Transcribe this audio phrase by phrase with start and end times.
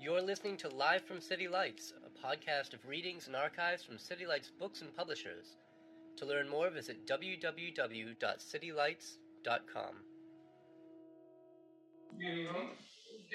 [0.00, 4.24] You're listening to Live from City Lights, a podcast of readings and archives from City
[4.24, 5.56] Lights books and publishers.
[6.18, 9.94] To learn more, visit www.citylights.com.
[12.18, 12.70] Good evening.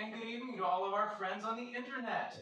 [0.02, 2.38] And good evening to all of our friends on the internet.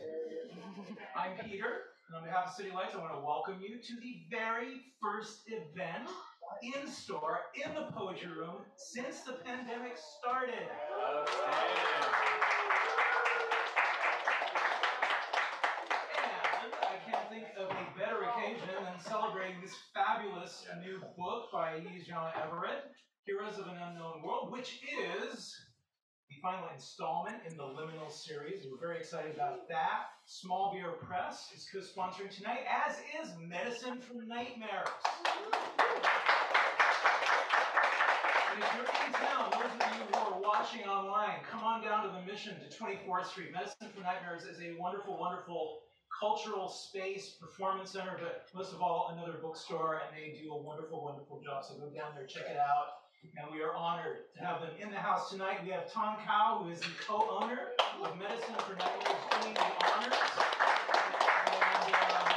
[1.15, 4.21] I'm Peter, and on behalf of City Lights, I want to welcome you to the
[4.29, 6.07] very first event
[6.61, 10.67] in store in the Poetry Room since the pandemic started.
[16.59, 21.79] And I can't think of a better occasion than celebrating this fabulous new book by
[21.79, 22.91] Ayize Everett,
[23.25, 24.81] Heroes of an Unknown World, which
[25.31, 25.55] is
[26.29, 28.65] the final installment in the Liminal series.
[28.69, 30.13] We're very excited about that.
[30.25, 34.87] Small Beer Press is co-sponsoring tonight, as is Medicine for Nightmares.
[38.53, 42.05] And if you're in town, those of you who are watching online, come on down
[42.05, 43.51] to the Mission to 24th Street.
[43.51, 45.79] Medicine for Nightmares is a wonderful, wonderful
[46.19, 51.03] cultural space, performance center, but most of all, another bookstore, and they do a wonderful,
[51.03, 51.63] wonderful job.
[51.63, 52.98] So go down there, check it out.
[53.21, 55.59] And we are honored to have them in the house tonight.
[55.65, 60.13] We have Tân Cao, who is the co-owner of Medicine for Nightmares, doing the honors.
[61.47, 62.35] And uh,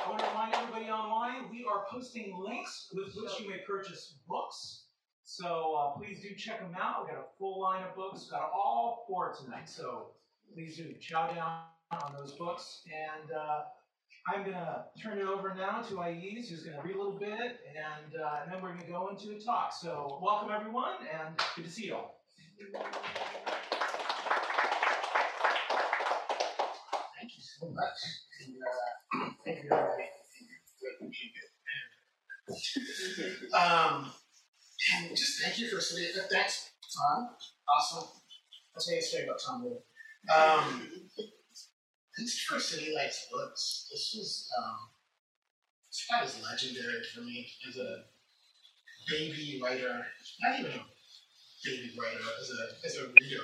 [0.00, 4.16] I want to remind everybody online, we are posting links with which you may purchase
[4.26, 4.84] books.
[5.24, 7.04] So uh, please do check them out.
[7.04, 9.68] We've got a full line of books, got all four tonight.
[9.68, 10.12] So
[10.54, 11.64] please do chow down
[12.02, 12.82] on those books.
[12.86, 13.60] And uh,
[14.26, 17.18] I'm going to turn it over now to Ayize, who's going to read a little
[17.18, 19.72] bit, and, uh, and then we're going to go into a talk.
[19.72, 22.20] So welcome, everyone, and good to see you all.
[27.18, 27.98] Thank you so much.
[28.46, 29.70] And, uh, thank you.
[33.58, 34.12] Um,
[35.16, 36.22] just thank you for sitting.
[36.30, 37.28] Thanks, Tân.
[37.76, 38.08] Awesome.
[38.76, 39.82] I'll tell you story about Tân.
[40.32, 41.01] Um,
[42.22, 43.88] thanks for City Lights books.
[43.90, 44.78] This was um,
[45.90, 48.04] this guy is legendary for me as a
[49.10, 50.06] baby writer.
[50.40, 50.86] Not even a
[51.64, 53.42] baby writer, as a as a reader.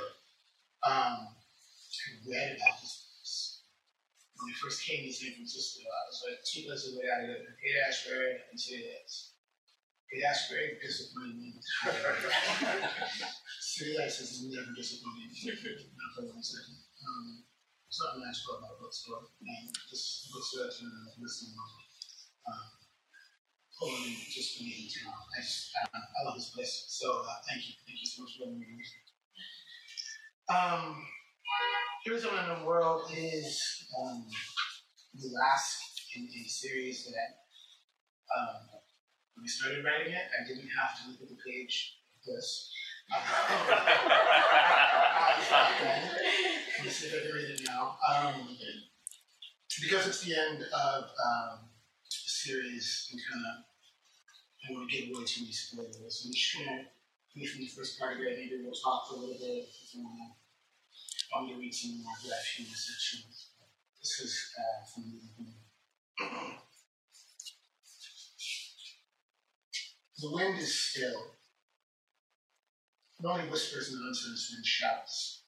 [0.87, 3.63] Um, I read about his books
[4.39, 7.31] when I first came to San Francisco, I was like two places away out of
[7.35, 9.35] it, Haight Ashbury and Lights.
[10.07, 11.59] Haight Ashbury disappointed me.
[13.61, 16.79] City Lights has never disappointed me, not for one second.
[17.03, 17.43] Um,
[17.89, 21.57] a nice book about a bookstore, and this bookstore that's been listening.
[22.45, 22.69] Um,
[23.81, 25.15] Poland just amazing town.
[25.15, 26.85] I just, I, I love this place.
[26.89, 28.67] So uh, thank you, thank you so much for letting me.
[30.53, 31.01] Um,
[32.05, 33.61] Heroes of Another World is
[34.01, 34.27] um,
[35.15, 35.81] the last
[36.17, 37.31] in a series that
[38.37, 38.81] um,
[39.35, 42.73] when we started writing it, I didn't have to look at the page like this.
[43.09, 43.17] Me
[46.91, 47.97] see if I can read it now.
[48.05, 48.57] Um,
[49.81, 51.71] because it's the end of um,
[52.05, 56.23] the series, and kind of I don't want to give away too many spoilers.
[56.27, 56.85] I'm just gonna
[57.35, 58.37] read from the first part of it.
[58.37, 60.37] Maybe we'll talk for a little bit if you want to.
[61.35, 63.21] I'm going to read some more graph in this section.
[64.01, 65.21] This is uh, from the.
[70.21, 71.38] The wind is still.
[73.21, 75.43] It only whispers and nonsense and shouts.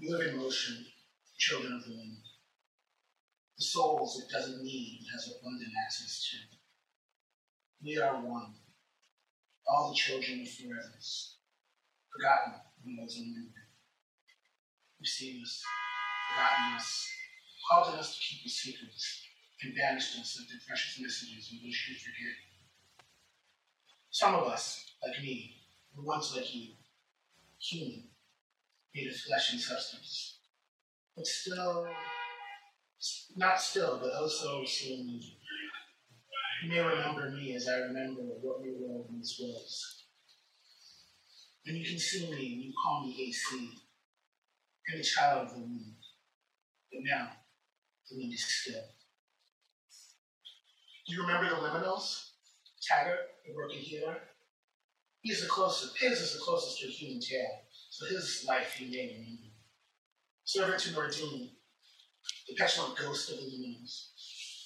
[0.00, 0.86] We live in motion,
[1.36, 2.16] children of the wind.
[3.58, 6.56] The souls it doesn't need and has abundant access to.
[7.84, 8.54] We are one.
[9.68, 11.34] All the children of forevers.
[12.14, 13.68] Forgotten when was remembered.
[14.98, 15.62] You've seen us,
[16.32, 17.08] forgotten us,
[17.68, 19.22] called us to keep the secrets,
[19.62, 22.36] and banished us of the precious messages we wish we forget.
[24.10, 25.65] Some of us, like me,
[25.96, 26.72] were once like you,
[27.58, 28.04] human,
[28.94, 30.38] made of flesh and substance,
[31.16, 31.86] but still,
[33.36, 35.20] not still, but also soon.
[36.62, 40.04] You may remember me as I remember what your once was.
[41.66, 43.70] And you can see me and you call me AC.
[44.88, 45.94] I'm a child of the wind.
[46.92, 47.28] But now,
[48.08, 48.82] the wind is still.
[51.06, 52.30] Do you remember the liminals?
[52.80, 54.18] Taggart, the working healer?
[55.26, 58.86] He's the closest, his is the closest to a human tale, so his life he
[58.86, 59.50] may remember.
[60.44, 61.50] Servant to Nordine,
[62.46, 64.10] the petulant ghost of the liminals,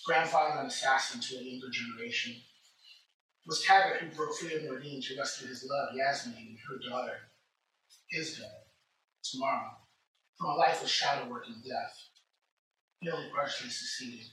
[0.04, 2.34] grandfather and assassin to a younger generation.
[2.34, 6.90] It was Taggart who broke free of Nordine to rescue his love, Yasmin, and her
[6.90, 7.16] daughter,
[8.10, 8.68] his daughter,
[9.24, 9.78] Tamara,
[10.36, 11.96] from a life of shadow work and death.
[13.00, 14.26] He only partially succeeded.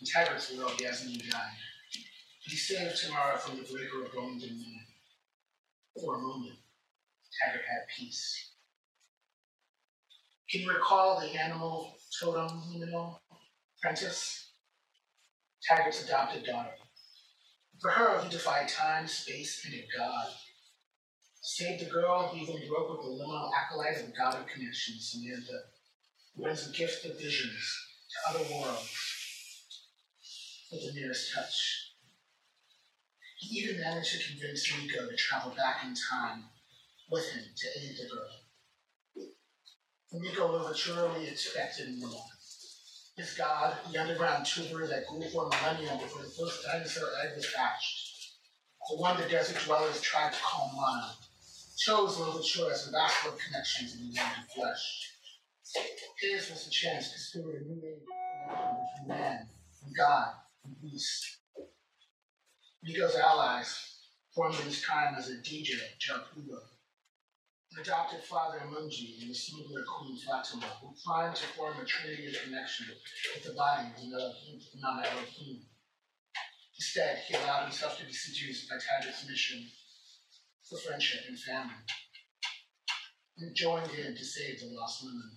[0.00, 1.52] In Taggart's world, Yasmin died.
[2.46, 4.87] He saved Tamara from the breaker of and man.
[5.96, 6.56] For a moment,
[7.32, 8.52] Taggart had peace.
[10.50, 13.18] Can you recall the animal totem, you know,
[13.82, 14.52] Prentice?
[15.62, 16.70] Taggart's adopted daughter.
[17.80, 20.28] For her, he defied time, space, and a god.
[21.40, 24.96] Saved the girl, he even broke with the liminal acolyte of the god of connection,
[24.98, 25.60] Samantha,
[26.34, 29.08] who brings a gift of visions to other worlds
[30.72, 31.87] with the merest touch.
[33.38, 36.44] He even managed to convince Nico to travel back in time
[37.08, 39.30] with him to aid the girl.
[40.12, 42.24] Nico maturely expected more.
[43.16, 47.36] His god, the underground tuber that grew for a millennium before the first dinosaur egg
[47.36, 48.32] was hatched,
[48.88, 51.14] the one the desert dwellers tried to call Mana,
[51.76, 52.92] chose Louverture as a
[53.28, 55.12] of connections in the of flesh.
[56.20, 59.48] His was the chance to steward a new age between man
[59.84, 61.38] and God and beast.
[62.82, 63.98] Nico's allies
[64.34, 65.74] formed his time as a DJ,
[67.72, 72.32] an adopted father Munji and the smuggler Queen Fatima, who planned to form a trinity
[72.44, 72.86] connection
[73.34, 74.32] with the body of
[74.80, 75.66] Nana Elohim.
[76.76, 79.66] Instead, he allowed himself to be seduced by Taggart's mission
[80.68, 81.74] for friendship and family,
[83.38, 85.30] and joined in to save the lost women.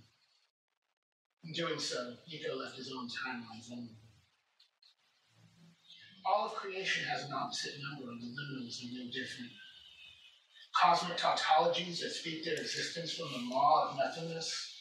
[1.44, 4.01] In doing so, Nico left his own timeline vulnerable.
[6.26, 9.52] All of creation has an opposite number, and the liminals no different.
[10.80, 14.72] Cosmic tautologies that speak their existence from the law of nothingness.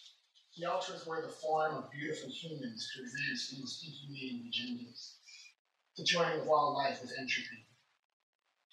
[0.57, 5.15] The altars were the form of beautiful humans to advance these inhumane agendas.
[5.97, 7.67] The joining of all life with entropy.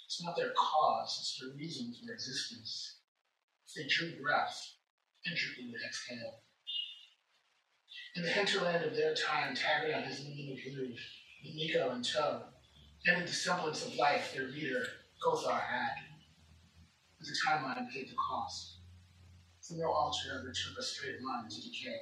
[0.06, 2.98] It's not their cause, it's their reason for existence.
[3.68, 4.74] If they drew breath,
[5.26, 6.44] entropy would exhale.
[8.16, 10.98] In the hinterland of their time, Taggart on his limited groove,
[11.44, 12.44] Nico and tow,
[13.06, 14.86] and the semblance of life their leader,
[15.24, 15.94] Kothar, had.
[17.20, 18.78] But the timeline paid the cost.
[19.62, 22.00] For no altar ever took a straight line to decay.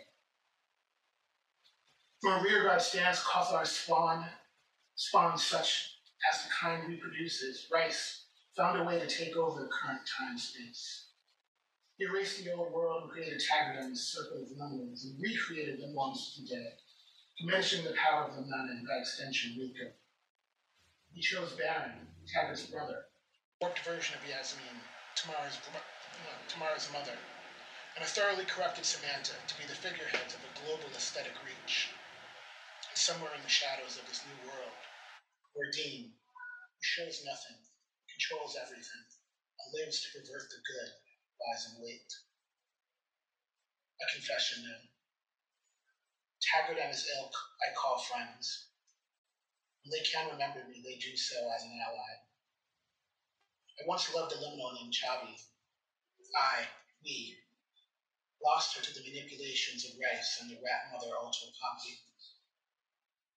[2.21, 4.25] From a rearguard stance, Kothar spawned,
[4.95, 5.97] spawned such
[6.31, 8.25] as the kind reproduces, Rice
[8.56, 11.09] found a way to take over current time space.
[11.97, 15.81] He erased the old world and created Taggart and his circle of numbers and recreated
[15.81, 16.74] them once today,
[17.39, 19.92] diminishing the power of the nun and by extension Nico.
[21.16, 23.08] He chose Baron, Taggart's brother,
[23.62, 24.84] warped version of Yasmin,
[25.16, 25.56] Tamar's,
[26.52, 27.16] Tamar's mother,
[27.96, 31.88] and a thoroughly corrupted Samantha to be the figureheads of a global aesthetic reach.
[32.92, 34.76] And somewhere in the shadows of this new world,
[35.56, 37.64] Nordine, who shows nothing,
[38.12, 39.06] controls everything,
[39.64, 40.92] and lives to pervert the good,
[41.40, 42.12] lies in wait.
[44.04, 44.84] A confession now.
[46.44, 47.32] Taggart and his ilk
[47.64, 48.68] I call friends.
[49.86, 52.14] When they can remember me, they do so as an ally.
[53.78, 55.38] I once loved a liminal named Chavi.
[56.36, 56.68] I,
[57.04, 57.38] we,
[58.42, 62.00] lost her to the manipulations of Rice and the rat mother Alter Poppy.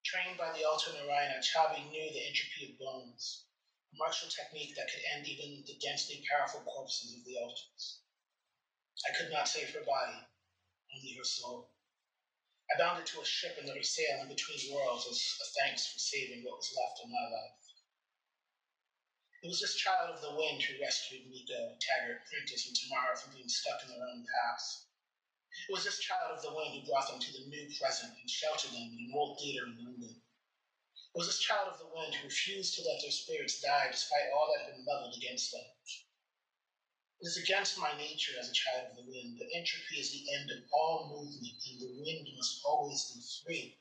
[0.07, 3.45] Trained by the Alter Narayana, Chavi knew the entropy of bones,
[3.93, 8.01] a martial technique that could end even the densely powerful corpses of the altars.
[9.05, 10.17] I could not save her body,
[10.97, 11.69] only her soul.
[12.69, 15.47] I bound it to a ship and let her sail in between worlds as a
[15.61, 17.59] thanks for saving what was left of my life.
[19.43, 23.33] It was this child of the wind who rescued Nico, Taggart, Prentice, and Tamara from
[23.33, 24.89] being stuck in their own past.
[25.69, 28.29] It was this child of the wind who brought them to the new present and
[28.29, 30.21] sheltered them in an old theater in London.
[31.15, 34.31] It was this child of the wind who refused to let their spirits die despite
[34.35, 35.65] all that had been leveled against them.
[37.21, 40.33] It is against my nature as a child of the wind, but entropy is the
[40.39, 43.79] end of all movement, and the wind must always be free.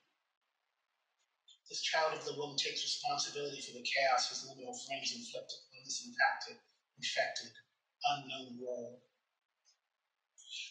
[1.69, 5.83] This child of the wind takes responsibility for the chaos his liminal friends inflict on
[5.85, 6.57] this impacted,
[6.97, 7.53] infected,
[8.05, 8.97] unknown world.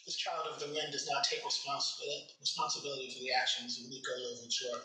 [0.03, 4.11] This child of the wind does not take responsibility, responsibility for the actions of Nico
[4.11, 4.83] Louverture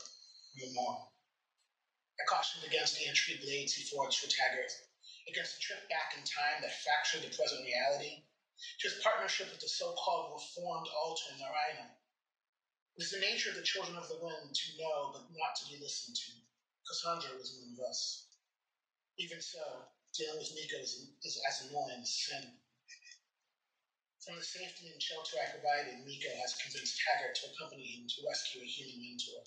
[0.55, 1.11] no more.
[2.21, 4.71] I cautioned against the entropy blades he forged for Taggart
[5.29, 8.23] against a trip back in time that fractured the present reality,
[8.79, 11.91] to his partnership with the so-called reformed altar Narayana.
[12.95, 15.69] It is the nature of the children of the wind to know but not to
[15.71, 16.33] be listened to.
[16.87, 18.29] Cassandra was one of us.
[19.19, 22.59] Even so, dealing with Nico is, is as annoying as sin.
[24.23, 28.27] From the safety and shelter I provided, Nico has convinced Taggart to accompany him to
[28.29, 29.43] rescue a human mentor,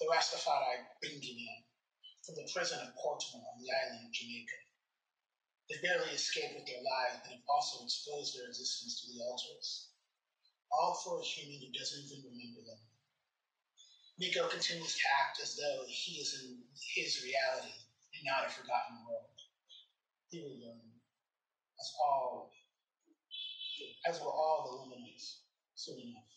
[0.00, 1.66] the Rastafari Bingi
[2.24, 4.67] from the prison of Portmore on the island of Jamaica.
[5.70, 9.88] They barely escape with their lives and have also exposed their existence to the altars.
[10.72, 12.80] All for a human who doesn't even remember them.
[14.18, 16.58] Nico continues to act as though he is in
[16.94, 17.74] his reality
[18.14, 19.36] and not a forgotten world.
[20.30, 20.80] He will learn,
[21.80, 22.50] as all
[24.08, 25.40] as will all the luminaries
[25.74, 26.27] soon enough.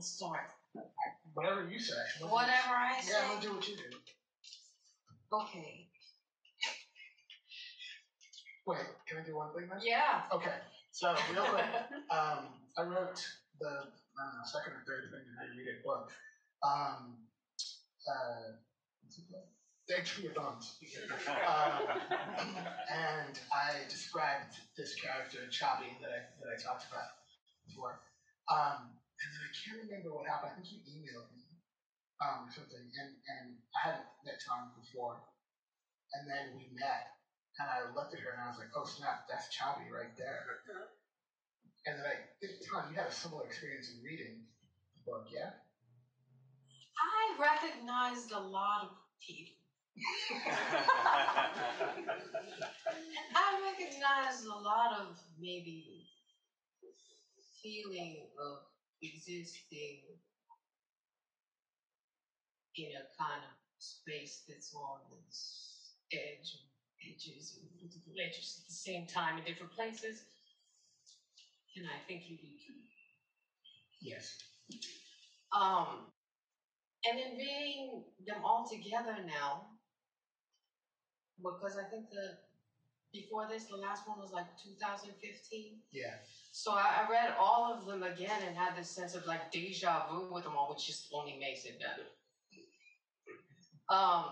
[0.00, 0.48] Where do you want to start?
[1.34, 2.00] Whatever you say.
[2.20, 3.12] Whatever I Yeah, say.
[3.12, 3.90] Yeah, I'm gonna do what you do.
[5.32, 5.88] Okay.
[8.66, 8.78] Wait,
[9.08, 9.80] can I do one thing then?
[9.82, 10.22] Yeah.
[10.32, 10.56] Okay,
[10.92, 11.64] so real quick,
[12.10, 13.20] um, I wrote
[13.60, 16.10] the I don't know, second or third thing in you read it book.
[16.62, 17.16] Um,
[18.08, 18.56] uh,
[19.04, 19.44] it called?
[19.88, 21.82] Day Tree um,
[22.88, 27.10] and I described this character, Chavi, that I that I talked about
[27.66, 27.98] before.
[28.48, 30.52] Um, and then I can't remember what happened.
[30.52, 31.44] I think you emailed me
[32.24, 35.20] um, or something, and, and I hadn't met Tân before.
[36.16, 37.12] And then we met,
[37.60, 40.64] and I looked at her and I was like, oh snap, that's Chavi right there.
[41.86, 44.48] And then I think, Tân, you had a similar experience in reading
[44.96, 45.54] the book, yeah?
[46.98, 49.56] I recognized a lot of people.
[53.36, 56.08] I recognized a lot of maybe
[57.62, 58.69] feeling of
[59.02, 60.02] existing
[62.76, 66.56] in a kind of space that's on this edge,
[67.02, 70.22] edges, and multiple edges at the same time in different places.
[71.76, 72.74] And I think you do.
[74.00, 74.36] Yes.
[75.54, 76.06] Um,
[77.06, 79.66] and then reading them all together now,
[81.42, 82.36] because I think the
[83.12, 85.78] before this, the last one was like 2015.
[85.92, 86.14] Yeah.
[86.52, 90.06] So I, I read all of them again and had this sense of like deja
[90.10, 92.06] vu with them all, which just only makes it better.
[93.88, 94.24] Um.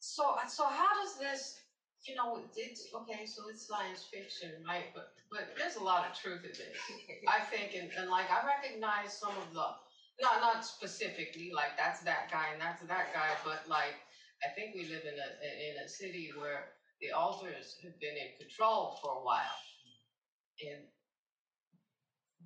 [0.00, 1.60] So so how does this?
[2.06, 3.26] You know, it's okay.
[3.26, 4.84] So it's science fiction, right?
[4.94, 6.78] But but there's a lot of truth in this.
[7.28, 9.66] I think, and, and like I recognize some of the
[10.22, 13.96] not not specifically like that's that guy and that's that guy, but like
[14.44, 15.28] I think we live in a
[15.70, 16.66] in a city where
[17.00, 19.60] the altars have been in control for a while,
[20.60, 20.84] and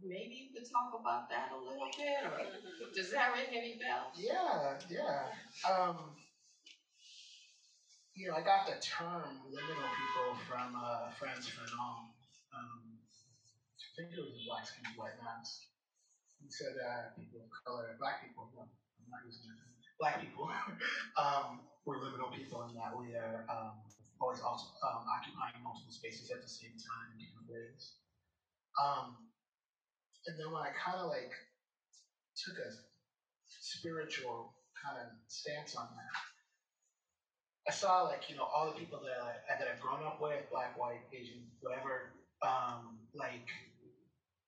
[0.02, 2.40] maybe you could talk about that a little bit, or
[2.94, 4.14] does that ring any bells?
[4.16, 5.28] Yeah, yeah.
[5.68, 6.16] Um,
[8.14, 12.10] you know, I got the term liminal people from uh, Frantz Fanon.
[12.54, 12.80] Um,
[13.80, 15.66] I think it was a Black Skin, White Mask.
[16.40, 20.20] He said uh, people of color, black people, no, I'm not using that term, black
[20.20, 20.48] people,
[21.20, 23.76] um, we're liminal people in that we are um,
[24.20, 28.00] always also um, occupying multiple spaces at the same time in different ways.
[28.80, 29.28] Um,
[30.26, 31.32] and then when I kind of like
[32.36, 32.72] took a
[33.46, 36.14] spiritual kind of stance on that.
[37.68, 40.40] I saw like you know all the people that I, that I've grown up with,
[40.50, 43.46] black, white, Asian, whatever, um, like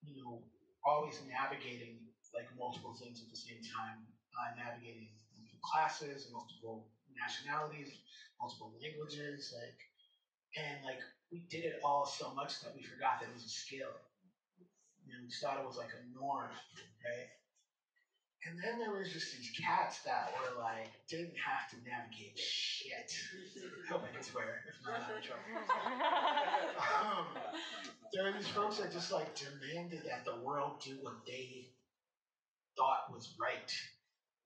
[0.02, 0.42] you know,
[0.84, 2.00] always navigating
[2.34, 4.00] like multiple things at the same time,
[4.34, 5.12] uh, navigating
[5.62, 7.88] classes, multiple nationalities,
[8.40, 9.78] multiple languages, like,
[10.58, 11.00] and like
[11.30, 13.94] we did it all so much that we forgot that it was a skill.
[15.06, 16.50] You know, we thought it was like a norm,
[17.02, 17.30] right?
[18.44, 23.14] And then there was just these cats that were like, didn't have to navigate shit.
[23.86, 25.46] I hope I can swear, if not, I'm in trouble.
[26.82, 27.26] Um,
[28.12, 31.70] there were these folks that just like demanded that the world do what they
[32.76, 33.72] thought was right,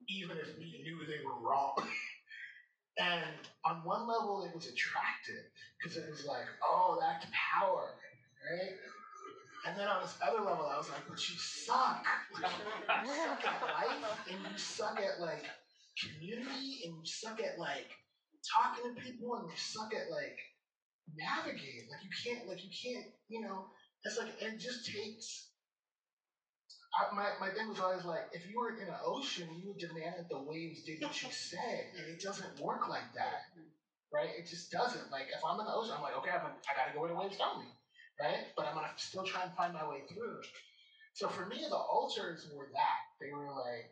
[0.08, 1.74] even if we knew they were wrong.
[2.98, 5.44] And on one level, it was attractive
[5.76, 7.92] because it was like, oh, that's power,
[8.40, 8.72] right?
[9.66, 12.06] And then on this other level, I was like, but you suck.
[13.04, 15.44] You suck at life, and you suck at like
[16.00, 17.90] community, and you suck at like
[18.46, 20.38] talking to people, and you suck at like
[21.14, 21.88] navigating.
[21.90, 23.66] Like you can't, like you can't, you know.
[24.04, 25.50] It's like it just takes.
[26.96, 29.78] I, my my thing was always like, if you were in an ocean, you would
[29.78, 33.44] demand that the waves did what you said, and it doesn't work like that,
[34.12, 34.30] right?
[34.38, 35.10] It just doesn't.
[35.10, 37.16] Like if I'm in the ocean, I'm like, okay, I'm, I gotta go where the
[37.16, 37.66] waves tell me,
[38.20, 38.46] right?
[38.56, 40.40] But I'm gonna still try and find my way through.
[41.14, 43.00] So for me, the altars were that.
[43.20, 43.90] They were like,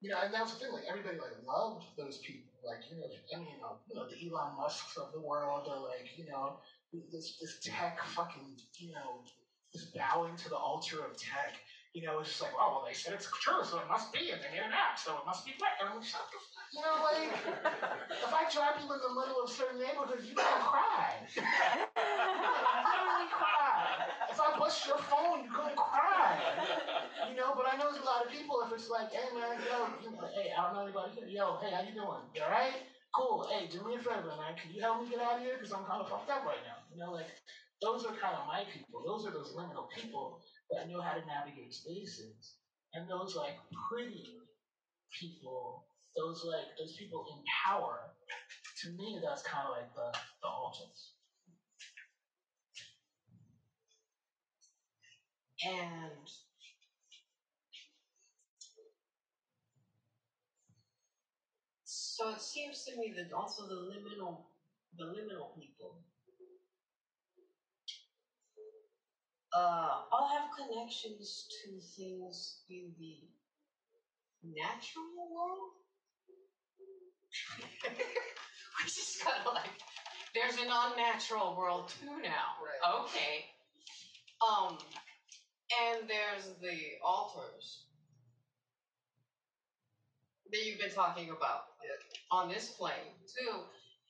[0.00, 0.72] you know, and that was the thing.
[0.72, 2.52] Like everybody like loved those people.
[2.64, 5.68] Like you know, I mean, you know, you know the Elon Musk's of the world,
[5.70, 6.58] are like you know,
[7.12, 9.22] this this tech fucking, you know,
[9.72, 11.54] just bowing to the altar of tech.
[11.96, 14.28] You know, it's just like, oh well, they said it's true, so it must be,
[14.28, 15.80] and they made an app, so it must be right.
[15.80, 16.36] And I'm like, shut the
[16.76, 17.32] you know, like
[18.12, 21.24] if I drop you in the middle of certain neighborhoods, you're gonna cry.
[21.24, 21.40] literally
[23.32, 24.04] cry.
[24.28, 26.36] If I bust your phone, you're gonna cry.
[27.32, 28.60] You know, but I know there's a lot of people.
[28.68, 31.32] If it's like, hey man, yo, you know, hey, I don't know anybody here.
[31.32, 32.20] Yo, hey, how you doing?
[32.36, 32.76] You all right?
[33.16, 33.48] Cool.
[33.48, 34.52] Hey, do me a favor, man.
[34.60, 35.56] Can you help me get out of here?
[35.56, 36.76] Because I'm kind of fucked up right now.
[36.92, 37.32] You know, like
[37.80, 39.00] those are kind of my people.
[39.00, 42.54] Those are those liminal people that know how to navigate spaces.
[42.94, 43.56] And those like
[43.88, 44.40] pretty
[45.12, 45.84] people,
[46.16, 48.00] those like those people in power,
[48.82, 51.12] to me that's kind of like the, the alters.
[55.66, 56.12] And
[61.84, 64.44] so it seems to me that also the liminal
[64.96, 65.98] the liminal people
[69.56, 73.16] uh, all have connections to things in the
[74.44, 75.72] natural world.
[78.84, 79.70] Which is kind of like
[80.34, 82.56] there's an unnatural world too now.
[82.60, 83.00] Right.
[83.02, 83.46] Okay.
[84.46, 84.78] Um,
[85.82, 87.84] and there's the altars
[90.52, 91.62] that you've been talking about
[92.30, 93.62] on this plane too,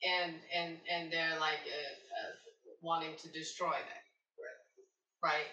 [0.03, 2.33] and and and they're like uh, uh,
[2.81, 4.03] wanting to destroy that,
[5.23, 5.49] right?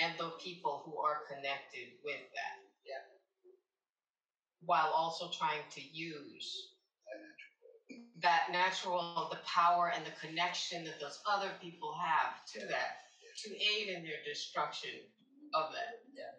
[0.00, 2.56] And the people who are connected with that,
[2.86, 3.02] Yeah.
[4.60, 6.72] while also trying to use
[8.22, 13.02] that natural, the power and the connection that those other people have to that
[13.44, 14.90] to aid in their destruction
[15.54, 16.00] of that.
[16.14, 16.30] Yeah.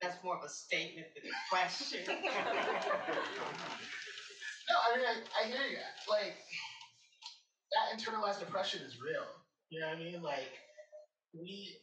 [0.00, 2.00] That's more of a statement than a question.
[4.70, 5.82] No, I mean, I, I hear you.
[6.08, 6.38] Like,
[7.74, 9.26] that internalized depression is real.
[9.70, 10.22] You know what I mean?
[10.22, 10.52] Like,
[11.32, 11.76] we,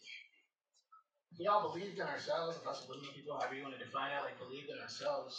[1.40, 4.40] we all believed in ourselves, us limited people, however you want to define it, like,
[4.40, 5.36] believed in ourselves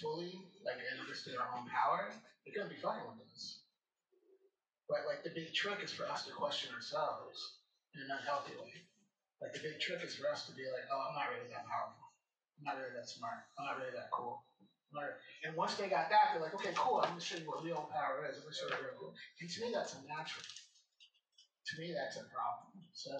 [0.00, 2.12] fully, like, and understood our own power,
[2.46, 3.64] we couldn't be fucking with us.
[4.88, 7.60] But, like, the big trick is for us to question ourselves
[7.94, 8.72] in an unhealthy way.
[9.42, 11.66] Like, the big trick is for us to be like, oh, I'm not really that
[11.68, 12.08] powerful.
[12.58, 13.46] I'm not really that smart.
[13.58, 14.42] I'm not really that cool.
[15.44, 17.86] And once they got that, they're like, okay, cool, I'm gonna show you what real
[17.92, 18.40] power is.
[18.40, 19.14] I'm gonna show you real cool.
[19.40, 20.42] And to me, that's unnatural.
[20.42, 22.72] To me, that's a problem.
[22.96, 23.12] So,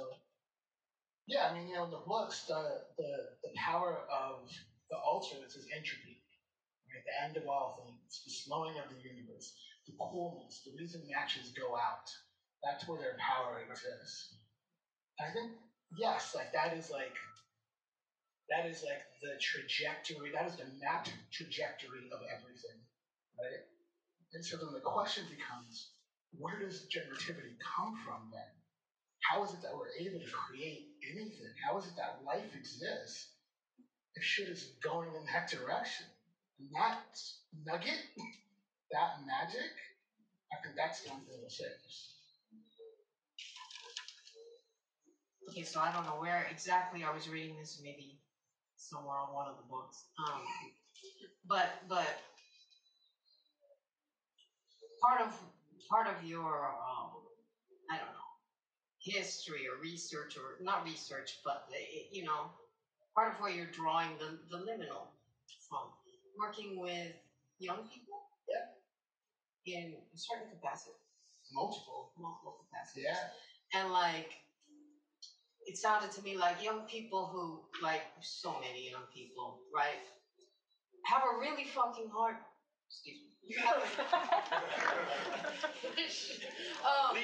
[1.29, 3.11] yeah, I mean, you know, in the books, the the,
[3.45, 4.49] the power of
[4.91, 6.19] the alternates is entropy,
[6.88, 7.05] right?
[7.05, 9.53] The end of all things, the slowing of the universe,
[9.87, 12.09] the coolness, the reason matches go out.
[12.64, 14.35] That's where their power exists.
[15.21, 15.53] I think,
[15.99, 17.14] yes, like that is like
[18.51, 22.81] that is like the trajectory, that is the mapped trajectory of everything,
[23.38, 23.62] right?
[24.35, 25.93] And so then the question becomes,
[26.37, 28.53] where does generativity come from then?
[29.22, 31.52] How is it that we're able to create anything?
[31.66, 33.35] How is it that life exists
[34.14, 36.07] if shit is going in that direction?
[36.59, 37.18] And that
[37.64, 38.02] nugget,
[38.92, 39.72] that magic,
[40.52, 41.38] I think that's the only thing
[45.48, 48.20] okay, so I don't know where exactly I was reading this, maybe
[48.76, 50.04] somewhere on one of the books.
[50.28, 50.42] Um,
[51.46, 52.07] but but
[55.02, 55.33] part of
[55.90, 57.11] part of your um,
[57.90, 58.28] I don't know
[59.09, 61.64] history or research or not research, but
[62.12, 62.51] you know
[63.14, 65.09] part of where you're drawing the the liminal
[65.68, 65.88] from
[66.38, 67.12] working with
[67.59, 68.23] young people.
[68.49, 68.66] Yeah.
[69.66, 70.97] In a certain capacity,
[71.53, 72.12] Multiple.
[72.18, 73.05] multiple capacities.
[73.07, 73.81] Yeah.
[73.81, 74.33] and like
[75.66, 80.01] it sounded to me like young people who like so many young people right
[81.05, 82.37] have a really fucking hard
[82.88, 83.28] excuse me
[86.84, 87.16] um,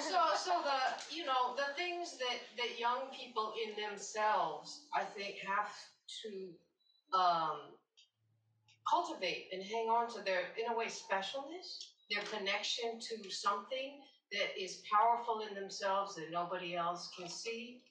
[0.00, 5.36] so so the you know the things that that young people in themselves i think
[5.46, 5.70] have
[6.22, 6.52] to
[7.16, 7.58] um
[8.90, 11.78] cultivate and hang on to their in a way specialness
[12.10, 14.00] their connection to something
[14.32, 17.82] that is powerful in themselves that nobody else can see,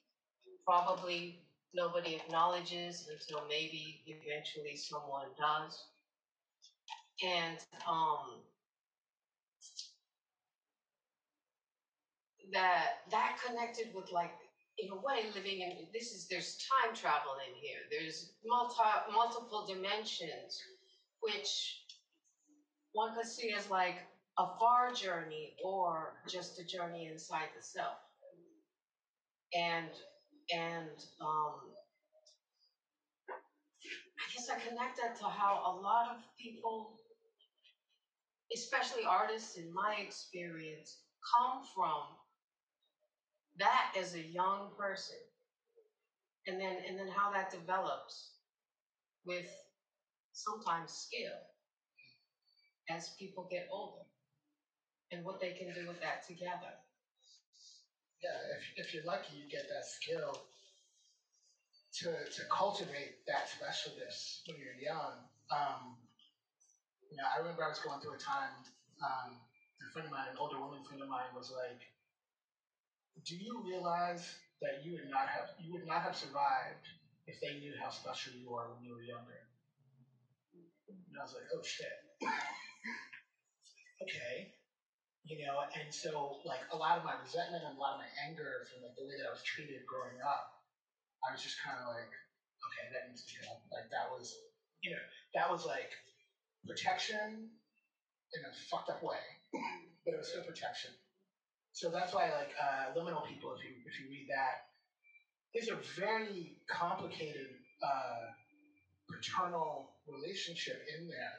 [0.65, 1.39] probably
[1.73, 5.88] nobody acknowledges until maybe eventually someone does.
[7.23, 8.41] And um,
[12.53, 14.31] that that connected with like
[14.79, 17.79] in a way living in this is there's time travel in here.
[17.91, 20.59] There's multi multiple dimensions,
[21.21, 21.81] which
[22.93, 23.97] one could see as like
[24.37, 27.97] a far journey or just a journey inside the self.
[29.53, 29.89] And
[30.53, 30.89] and
[31.21, 31.71] um,
[34.19, 36.93] I guess I connect that to how a lot of people,
[38.53, 40.97] especially artists in my experience,
[41.35, 42.03] come from
[43.59, 45.17] that as a young person.
[46.47, 48.31] And then and then how that develops
[49.25, 49.49] with
[50.33, 51.37] sometimes skill
[52.89, 54.01] as people get older
[55.11, 56.73] and what they can do with that together.
[58.23, 60.41] Yeah, if, if you're lucky, you get that skill
[61.99, 65.13] to, to cultivate that specialness when you're young.
[65.51, 65.95] Um,
[67.17, 68.53] know, I remember I was going through a time,
[69.01, 69.41] um,
[69.81, 71.81] a friend of mine, an older woman friend of mine was like,
[73.25, 74.23] do you realize
[74.61, 76.85] that you would not have you would not have survived
[77.27, 79.41] if they knew how special you are when you were younger?
[80.87, 81.91] And I was like, oh shit.
[84.03, 84.53] okay.
[85.27, 88.09] You know, and so like a lot of my resentment and a lot of my
[88.25, 90.57] anger from like the way that I was treated growing up,
[91.21, 93.61] I was just kind of like, okay, that needs to go.
[93.69, 94.33] Like that was,
[94.81, 95.03] you know,
[95.35, 95.93] that was like
[96.67, 97.49] protection
[98.33, 99.21] in a fucked up way,
[100.05, 100.91] but it was still protection.
[101.73, 104.69] So that's why, like, uh, liminal people, if you if you read that,
[105.53, 107.47] there's a very complicated
[107.83, 108.33] uh,
[109.09, 111.35] paternal relationship in there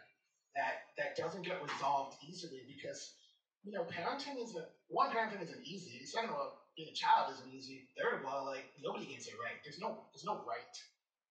[0.57, 3.15] that that doesn't get resolved easily because
[3.63, 6.05] you know parenting isn't one parenting isn't easy.
[6.05, 7.87] Second of all, being a child isn't easy.
[7.99, 9.59] Third of all, like nobody gets it right.
[9.63, 10.75] There's no there's no right.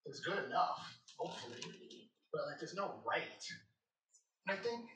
[0.05, 0.79] There's good enough,
[1.17, 1.59] hopefully,
[2.31, 3.43] but like there's no right.
[4.49, 4.89] I think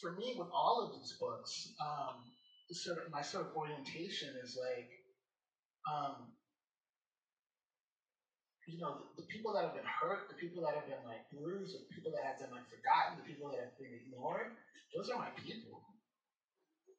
[0.00, 2.22] for me, with all of these books, um,
[2.70, 4.90] sort of my sort of orientation is like,
[5.90, 6.30] um,
[8.66, 11.22] you know, the, the, people that have been hurt, the people that have been like
[11.30, 14.54] bruised, the people that have been like forgotten, the people that have been ignored,
[14.94, 15.82] those are my people.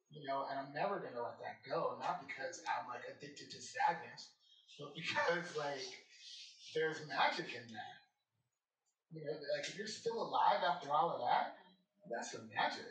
[0.08, 2.00] You know, and I'm never gonna let that go.
[2.00, 4.32] Not because I'm like addicted to sadness,
[4.80, 5.84] but because like
[6.72, 7.96] there's magic in that.
[9.12, 11.60] You know, like if you're still alive after all of that,
[12.10, 12.88] that's the magic.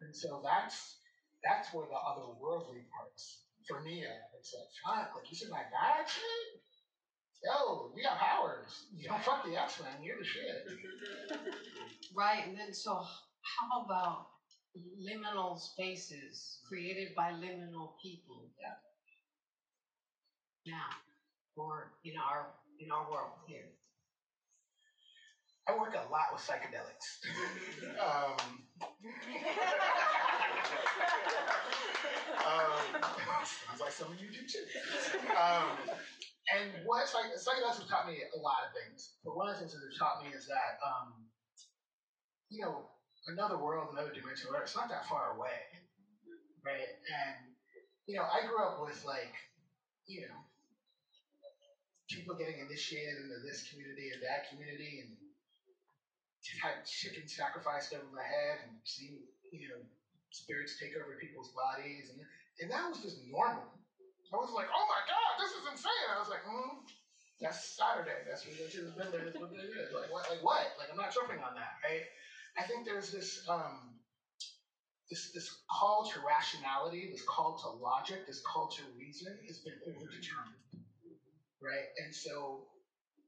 [0.00, 0.96] And so that's
[1.44, 4.24] that's where the otherworldly parts for me are.
[4.38, 6.60] It's like, fuck, like you my dad shit?
[7.44, 8.88] Yo, we got powers.
[8.96, 11.44] You don't fuck the X Men, you're the shit.
[12.16, 14.26] Right, and then so how about
[15.02, 18.50] liminal spaces created by liminal people?
[18.60, 18.78] Yeah.
[20.72, 20.88] Now,
[21.56, 22.46] or in our
[22.80, 23.66] in our world here.
[25.66, 27.24] I work a lot with psychedelics.
[28.00, 28.36] um,
[32.44, 33.02] um,
[33.44, 34.64] sounds like some of you do too.
[35.32, 35.78] Um,
[36.54, 39.14] and what psych- psychedelics have taught me a lot of things.
[39.24, 41.14] But one of the things that they've taught me is that, um,
[42.50, 42.84] you know,
[43.28, 45.64] another world, another dimension, it's not that far away,
[46.64, 46.88] right?
[47.08, 47.54] And
[48.06, 49.32] you know, I grew up with like,
[50.06, 50.36] you know,
[52.10, 55.16] people getting initiated into this community and that community, and
[56.60, 59.20] had chicken sacrificed over my head, and seeing,
[59.52, 59.80] you know,
[60.30, 62.20] spirits take over people's bodies, and
[62.60, 63.64] and that was just normal.
[64.32, 66.08] I was like, oh my god, this is insane.
[66.10, 66.82] I was like, hmm,
[67.40, 68.26] that's Saturday.
[68.26, 68.90] That's religion.
[68.98, 69.94] That is what it is.
[69.94, 70.26] Like what?
[70.30, 70.66] Like what?
[70.78, 72.02] Like I'm not tripping on that, right?
[72.58, 73.94] I think there's this um,
[75.10, 79.74] this this call to rationality, this call to logic, this call to reason has been
[79.86, 80.82] overdetermined,
[81.62, 81.90] right?
[82.04, 82.66] And so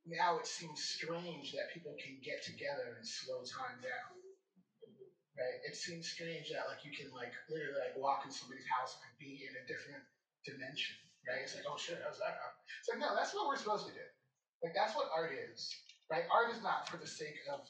[0.07, 4.17] now it seems strange that people can get together and slow time down
[5.37, 5.61] right?
[5.69, 9.13] It seems strange that like you can like literally like walk in somebody's house and
[9.21, 10.03] be in a different
[10.49, 10.97] dimension,
[11.29, 11.45] right?
[11.45, 12.61] It's like, oh shit, how's that happen?
[12.81, 14.07] It's like, no, that's what we're supposed to do.
[14.65, 15.69] Like that's what art is,
[16.09, 16.25] right?
[16.33, 17.63] Art is not for the sake of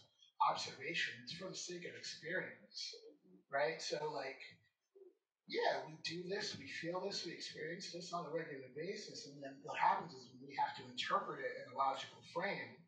[0.46, 2.94] observation; it's for the sake of experience,
[3.50, 3.82] right?
[3.82, 4.38] So like,
[5.50, 9.42] yeah, we do this, we feel this, we experience this on a regular basis, and
[9.42, 12.78] then what happens is we have to interpret it in a logical frame,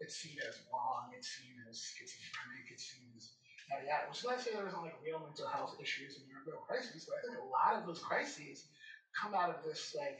[0.00, 3.30] it's seen as wrong, it's seen as schizophrenic, it's seen as
[3.70, 4.04] yada yada.
[4.08, 7.06] Which is not to say there isn't like real mental health issues and real crises,
[7.06, 8.66] but I think a lot of those crises
[9.14, 10.18] come out of this like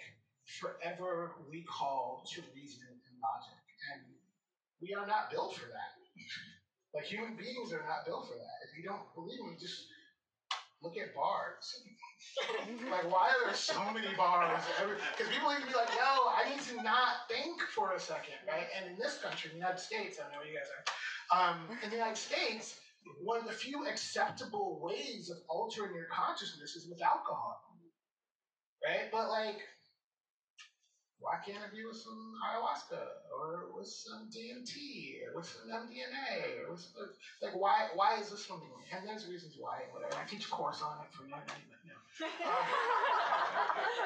[0.61, 3.59] forever recall to reason and logic.
[3.94, 4.02] And
[4.81, 5.92] we are not built for that.
[6.94, 8.59] like human beings are not built for that.
[8.68, 9.87] If you don't believe me, just
[10.83, 11.83] look at bars.
[13.03, 14.62] Like, why are there so many bars?
[15.17, 18.67] Because people to be like, yo, I need to not think for a second, right?
[18.77, 20.85] And in this country, the United States, I know where you guys are.
[21.33, 22.79] Um, in the United States,
[23.23, 27.61] one of the few acceptable ways of altering your consciousness is with alcohol.
[28.85, 29.11] Right?
[29.11, 29.59] But like,
[31.22, 36.66] why can't it be with some ayahuasca or with some DMT or with some MDMA
[36.66, 37.08] or with some,
[37.42, 38.61] like why why is this one
[38.92, 41.94] and there's reasons why whatever I teach a course on it for young men no.
[42.44, 42.66] Um,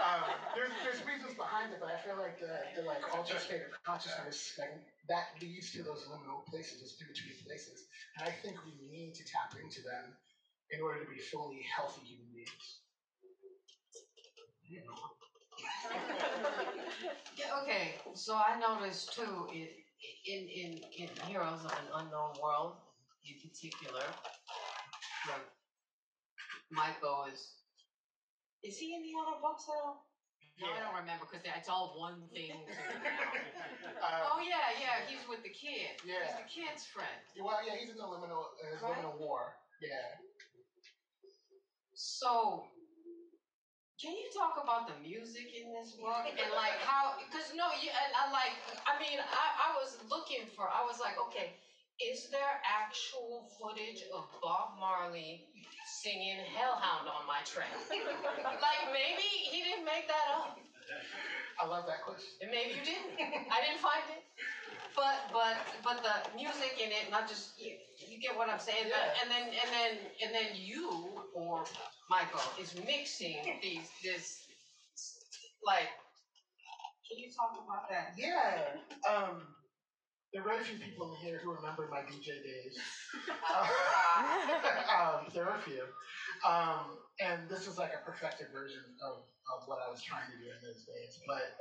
[0.05, 0.23] um,
[0.55, 3.73] there's there's reasons behind it but I feel like the, the like altered state of
[3.85, 4.71] consciousness like
[5.09, 7.85] that leads to those liminal places those in between places
[8.17, 10.15] and I think we need to tap into them
[10.71, 12.81] in order to be fully healthy human beings.
[14.69, 14.81] yeah,
[17.63, 19.69] okay, so I noticed too in,
[20.27, 22.75] in in in Heroes of an Unknown World,
[23.25, 24.05] in particular,
[25.29, 25.47] like
[26.71, 27.55] Michael is.
[28.63, 30.07] Is he in the other books at all?
[30.59, 33.29] No, I don't remember because it's all one thing to me now.
[34.01, 36.01] Um, oh yeah, yeah, he's with the kid.
[36.03, 36.25] Yeah.
[36.25, 37.21] He's the kid's friend.
[37.39, 38.97] Well, yeah, he's in the liminal, uh, Right.
[38.97, 39.53] liminal war.
[39.83, 40.17] Yeah.
[41.93, 42.65] So
[43.97, 47.17] Can you talk about the music in this book and like how?
[47.17, 48.53] Because no, you and I like.
[48.85, 50.69] I mean, I, I was looking for.
[50.69, 51.57] I was like, okay,
[51.97, 55.49] is there actual footage of Bob Marley
[55.89, 57.73] singing "Hellhound on My Trail"?
[57.89, 60.61] like maybe he didn't make that up.
[61.57, 62.37] I love that question.
[62.45, 63.17] And maybe you didn't.
[63.49, 64.21] I didn't find it.
[64.93, 67.57] But but but the music in it, not just
[67.99, 68.87] you, get what I'm saying.
[68.89, 69.23] Yeah.
[69.23, 69.93] and then and then
[70.25, 70.91] and then you
[71.35, 71.65] or
[72.11, 74.47] Michael is mixing these this
[75.65, 75.89] like.
[77.09, 78.19] Can you talk about that?
[78.19, 78.83] Yeah.
[79.07, 79.47] Um,
[80.33, 82.77] there are very few people in here who remember my DJ days.
[84.93, 85.81] um, there are a few.
[86.45, 90.37] Um, and this is like a perfected version of, of what I was trying to
[90.37, 91.17] do in those days.
[91.27, 91.57] But,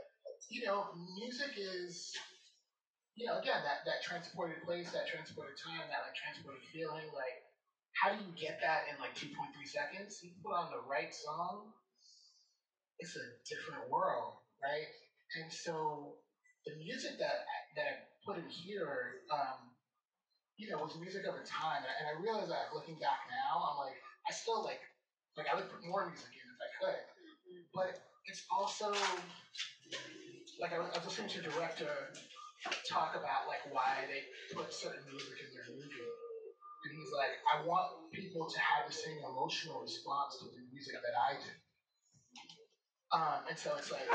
[0.50, 2.12] you know, music is,
[3.16, 7.08] you know, again, that, that transported place, that transported time, that like transported feeling.
[7.16, 7.48] Like,
[7.96, 9.32] how do you get that in like 2.3
[9.64, 10.20] seconds?
[10.20, 11.72] You put on the right song,
[13.00, 14.92] it's a different world, right?
[15.40, 16.20] And so
[16.68, 17.48] the music that
[17.80, 17.94] that I
[18.28, 19.72] put in here, um,
[20.60, 23.32] you know, was music of a time, and I, and I realize that looking back
[23.32, 23.96] now, I'm like,
[24.28, 24.84] I still like,
[25.40, 27.02] like I would put more music in if I could,
[27.72, 27.92] but
[28.28, 28.92] it's also
[30.60, 31.92] like I was, I was listening to a director
[32.88, 34.22] talk about like why they
[34.54, 36.06] put certain music in their movie,
[36.86, 40.94] and he's like, I want people to have the same emotional response to the music
[41.02, 41.52] that I do.
[43.14, 44.06] Um, and so it's like,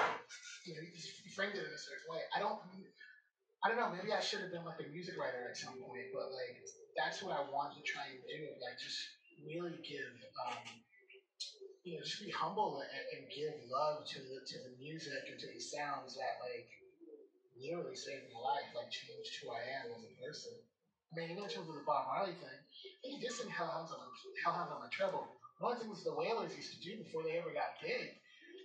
[0.66, 2.20] you know, he framed it in a certain way.
[2.34, 2.58] I don't,
[3.64, 3.92] I don't know.
[3.92, 6.56] Maybe I should have been like a music writer at some point, but like
[6.96, 8.40] that's what I wanted to try and do.
[8.60, 9.00] Like just
[9.44, 10.08] really give,
[10.48, 10.64] um,
[11.84, 15.38] you know, just be humble and, and give love to the to the music and
[15.40, 16.68] to the sounds that like
[17.60, 20.52] literally saved my life, like changed who I am as a person.
[21.12, 22.60] I mean, even in terms of the Bob Marley thing,
[23.02, 23.98] he did sing Hellhounds on
[24.44, 25.26] Hellhounds on my treble.
[25.58, 28.14] One of the things the Wailers used to do before they ever got big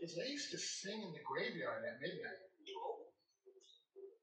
[0.02, 2.40] is they used to sing in the graveyard at midnight.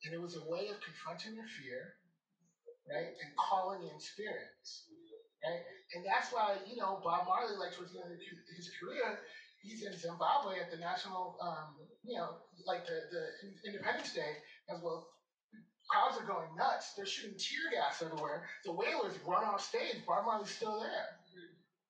[0.04, 1.94] And it was a way of confronting your fear,
[2.90, 3.11] right?
[3.22, 4.85] And calling in spirits,
[5.44, 5.62] right?
[5.94, 8.18] And that's why, you know, Bob Marley, like towards the end of
[8.56, 9.18] his career,
[9.62, 13.22] he's in Zimbabwe at the national, um, you know, like the, the
[13.68, 14.38] Independence Day
[14.74, 15.06] as well.
[15.90, 16.94] Crowds are going nuts.
[16.96, 18.48] They're shooting tear gas everywhere.
[18.64, 19.96] The Wailers run off stage.
[20.06, 21.08] Bob Marley's still there,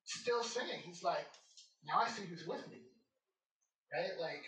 [0.04, 0.80] still singing.
[0.84, 1.26] He's like,
[1.86, 2.82] now I see who's with me
[3.92, 4.16] right?
[4.18, 4.42] Like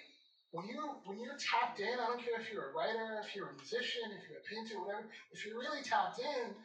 [0.50, 3.52] when you're when you're tapped in, I don't care if you're a writer, if you're
[3.52, 5.06] a musician, if you're a painter, whatever.
[5.30, 6.56] If you're really tapped in,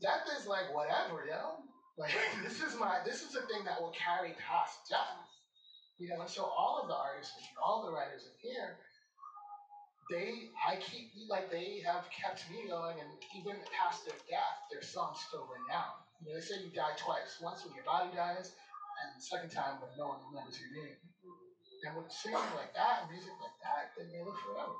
[0.00, 1.66] death is like whatever, yo.
[1.98, 2.14] Like
[2.46, 5.26] this is my this is the thing that will carry past death.
[5.98, 8.78] You know, and so all of the artists here, all the writers in here,
[10.10, 14.82] they I keep like they have kept me going and even past their death, their
[14.82, 16.08] songs still ring out.
[16.20, 17.38] You know, they say you die twice.
[17.40, 18.52] Once when your body dies,
[19.04, 20.96] and the second time when no one remembers your name.
[21.86, 24.74] And with singing like that, and music like that, then they live forever.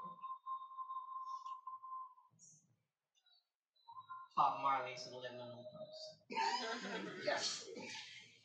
[4.36, 7.10] Bob Marley's a liminal person.
[7.24, 7.64] Yes.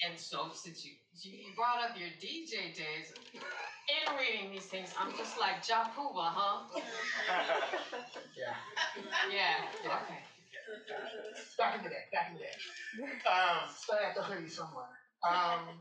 [0.03, 5.13] And so, since you you brought up your DJ days, in reading these things, I'm
[5.13, 6.65] just like Japuba, huh?
[8.37, 8.57] Yeah.
[9.29, 9.61] Yeah.
[9.85, 10.21] Okay.
[11.57, 12.03] Back in the day.
[12.11, 12.55] Back in the day.
[13.29, 14.89] Um, still at the hoodie somewhere.
[15.21, 15.77] Um,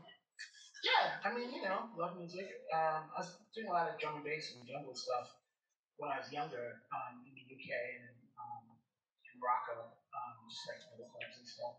[0.85, 2.45] yeah, I mean, you know, love music.
[2.73, 5.31] Um, I was doing a lot of drum and bass and jungle stuff
[5.97, 8.65] when I was younger um, in the UK and um,
[9.25, 11.75] in Morocco, um, just like other clubs and stuff.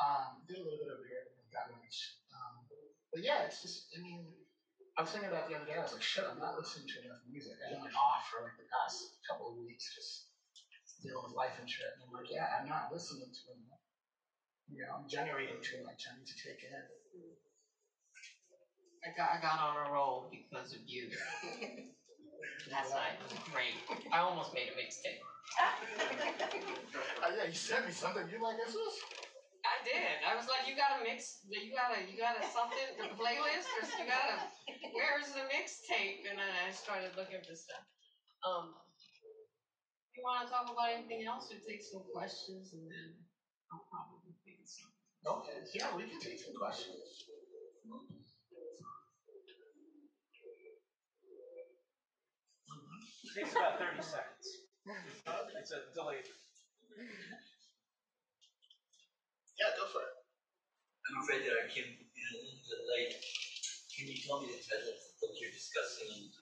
[0.00, 2.16] Um, did a little bit over here, much.
[2.16, 2.19] Um,
[3.10, 4.26] but yeah, it's just, I mean,
[4.98, 5.78] I was thinking about the other day.
[5.78, 7.58] I was like, shit, I'm not listening to enough music.
[7.62, 10.30] I've been off for like the past couple of weeks, just
[11.02, 11.88] dealing with life and shit.
[11.96, 13.84] And I'm like, yeah, I'm not listening to enough.
[14.70, 16.06] You know, I'm generating too much.
[16.06, 16.86] I need to take it in.
[19.00, 21.08] I got I got on a roll because of you.
[22.70, 23.80] Last night was great.
[24.12, 25.24] I almost made a mixtape.
[25.58, 28.28] Uh, yeah, you sent me something.
[28.30, 28.96] You're like, is this?
[29.70, 30.18] I did.
[30.26, 31.46] I was like, you got a mix.
[31.46, 34.36] You got a you got a something the playlist or you got a
[34.90, 36.26] where's the mixtape?
[36.26, 37.86] And then I started looking for stuff.
[38.42, 38.74] Um,
[40.16, 43.14] you want to talk about anything else or take some questions and then
[43.70, 44.98] I'll probably think of something.
[45.22, 45.62] Okay.
[45.70, 46.98] Yeah, we can take some questions.
[53.22, 54.46] It takes about 30 seconds.
[55.54, 56.26] It's a delayed.
[59.60, 60.12] Yeah, go for it.
[61.04, 63.12] I'm afraid that I came in a little bit late.
[63.92, 66.32] Can you tell me the title of the book you're discussing?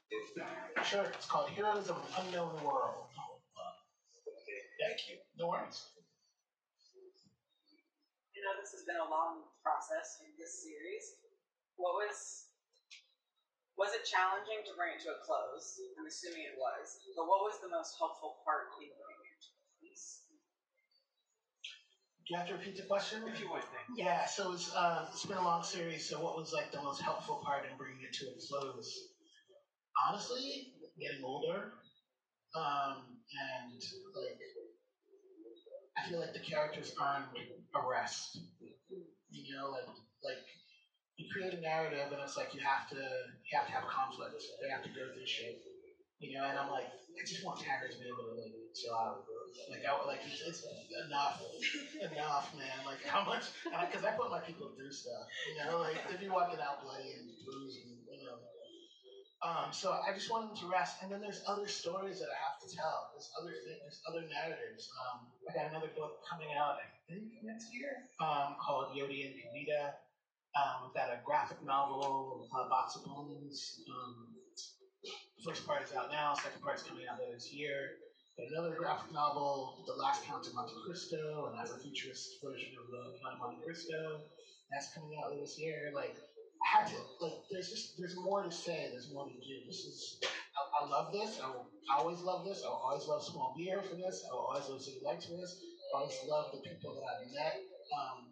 [0.86, 1.10] Sure.
[1.10, 3.10] It's called Heroes of an Unknown World.
[3.18, 3.74] Oh,
[4.30, 5.18] okay, thank you.
[5.34, 5.90] No worries.
[8.34, 11.18] You know this has been a long process in this series.
[11.74, 12.46] What was
[13.74, 15.78] Was it challenging to bring it to a close?
[15.98, 17.02] I'm assuming it was.
[17.18, 20.06] But what was the most helpful part in bringing it to a close?
[22.28, 23.24] Do you have to repeat the question?
[23.24, 26.06] If you would, thank Yeah, so it's uh, it's been a long series.
[26.06, 28.84] So what was like the most helpful part in bringing it to a close?
[30.06, 30.68] Honestly,
[31.00, 31.72] getting older,
[32.54, 33.80] um, and
[34.12, 34.36] like
[35.96, 37.32] I feel like the characters earned
[37.74, 38.36] a rest.
[39.30, 39.88] You know, like
[40.20, 40.44] like
[41.16, 44.36] you create a narrative, and it's like you have to you have to have conflict.
[44.60, 45.56] They have to go through shit.
[46.20, 48.92] You know, and I'm like, I just want Harry to be able to like chill
[48.92, 49.24] out.
[49.70, 50.64] Like, I, like it's,
[51.06, 51.42] enough,
[52.00, 52.78] enough, man.
[52.86, 53.44] Like, how much?
[53.64, 55.28] Because I, put my people through stuff.
[55.48, 58.40] You know, like they'd be walking out bloody and bruised, and you know.
[59.38, 60.98] Um, so I just want them to rest.
[61.02, 63.14] And then there's other stories that I have to tell.
[63.14, 63.78] There's other things.
[63.78, 64.90] There's other narratives.
[64.98, 66.82] Um, I got another book coming out.
[66.82, 68.08] I think next year.
[68.18, 69.94] Um, called Yodi and Kavita.
[70.58, 73.80] Um, we've got a graphic novel, a Box of Bones.
[73.86, 74.34] Um,
[75.44, 76.34] first part is out now.
[76.34, 78.02] Second part is coming out this year.
[78.38, 83.34] Another graphic novel, The Last Count of Monte Cristo, an Afrofuturist version of the Count
[83.34, 84.22] of Monte Cristo.
[84.70, 85.90] That's coming out this year.
[85.92, 86.14] Like,
[86.62, 89.54] I had to, like, there's just, there's more to say, there's more to do.
[89.66, 91.40] This is, I, I love this.
[91.42, 92.62] I always love this.
[92.62, 94.22] I always love Small Beer for this.
[94.30, 95.58] I always love City Lights for this.
[95.92, 97.58] I always love the people that I've met
[97.90, 98.30] um,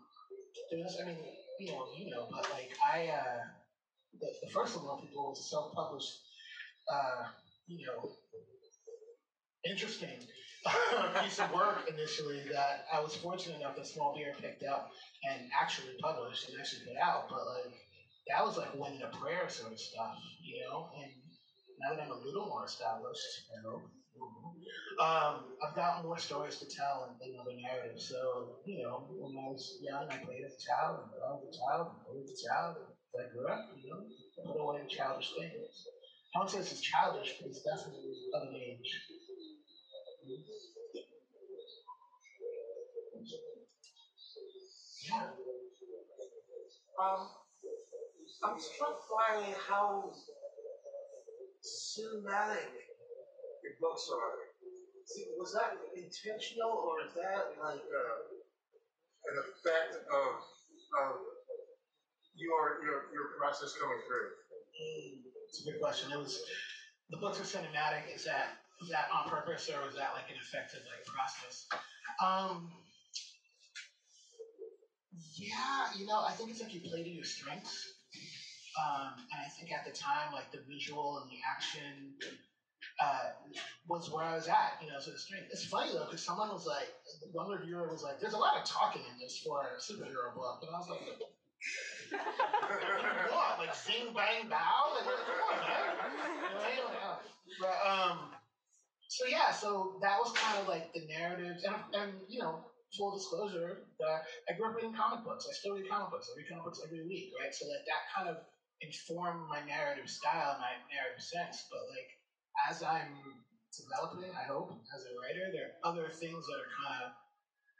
[0.71, 0.99] this.
[1.03, 1.19] I mean,
[1.59, 3.43] you know, you know, but like, I, uh,
[4.21, 6.15] the, the first of all people was a self published,
[6.93, 7.27] uh,
[7.67, 8.15] you know,
[9.67, 10.19] interesting
[11.23, 14.91] piece of work initially that I was fortunate enough that Small Beer picked up
[15.29, 17.29] and actually published and actually put out.
[17.29, 17.75] But like
[18.29, 20.91] that was like winning a prayer sort of stuff, you know.
[21.03, 21.11] And
[21.79, 23.23] now that I'm a little more established,
[23.55, 23.83] you know,
[24.99, 28.09] um, I've got more stories to tell and, other narratives.
[28.09, 31.47] So you know, when I was young, I played as a child, and I was
[31.47, 32.77] a child, and I was a child.
[32.81, 34.03] And as I grew up, you know,
[34.45, 35.87] put away childish things.
[36.35, 38.91] I won't say this is childish, but it's definitely of an age.
[40.27, 40.35] Yeah.
[46.99, 47.29] Um,
[48.43, 50.11] I'm struck by how
[51.63, 52.75] cinematic
[53.63, 54.35] your books are.
[55.07, 58.19] See, Was that intentional, or is that like uh,
[59.31, 60.43] an effect of
[61.07, 61.15] of
[62.35, 64.31] your your your process coming through.
[64.75, 66.11] Mm, It's a good question.
[66.11, 66.43] It was
[67.11, 68.11] the books are cinematic.
[68.13, 71.67] Is that is that on purpose or was that like an effective like process?
[72.23, 72.71] Um,
[75.37, 77.95] yeah, you know, I think it's like you play to your strengths.
[78.77, 82.13] Um, and I think at the time, like the visual and the action
[83.01, 83.33] uh,
[83.89, 85.49] was where I was at, you know, so the strength.
[85.51, 86.89] It's funny though, because someone was like,
[87.33, 90.61] one reviewer was like, there's a lot of talking in this for a superhero book.
[90.61, 91.01] And I was like,
[93.33, 93.59] what?
[93.59, 94.93] Like sing, bang, bow?
[94.95, 96.77] Like, come on, man.
[96.77, 97.19] Don't.
[97.59, 98.36] But, um,
[99.17, 101.65] so yeah, so that was kind of like the narratives.
[101.65, 102.61] And, and you know,
[102.93, 105.49] full disclosure, that I grew up reading comic books.
[105.49, 106.29] I still read comic books.
[106.29, 107.49] I read comic books every week, right?
[107.49, 108.45] So like that kind of
[108.85, 111.65] informed my narrative style, and my narrative sense.
[111.73, 112.11] But like
[112.69, 113.41] as I'm
[113.73, 117.11] developing, I hope, as a writer, there are other things that are kind of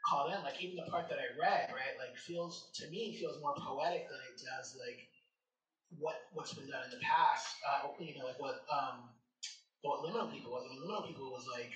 [0.09, 0.41] called in.
[0.41, 4.09] Like even the part that I read, right, like feels to me feels more poetic
[4.09, 5.05] than it does like
[6.01, 7.53] what what's been done in the past.
[7.61, 9.13] Uh, you know, like what um
[9.81, 10.65] what Liminal People was.
[10.65, 11.71] I People was like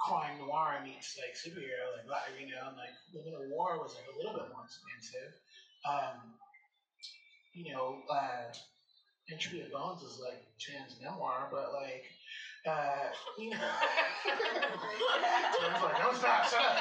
[0.00, 2.06] crime noir meets like superhero, like
[2.38, 5.32] you know, and like Liminal War was like a little bit more expansive.
[5.88, 6.34] Um,
[7.52, 8.52] you know, uh,
[9.30, 12.04] Entropy of Bones is like trans memoir, but like,
[12.66, 13.56] uh, you know,
[14.26, 16.76] Jan's like, no, stop, shut up,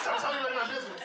[0.00, 1.00] stop telling about my business.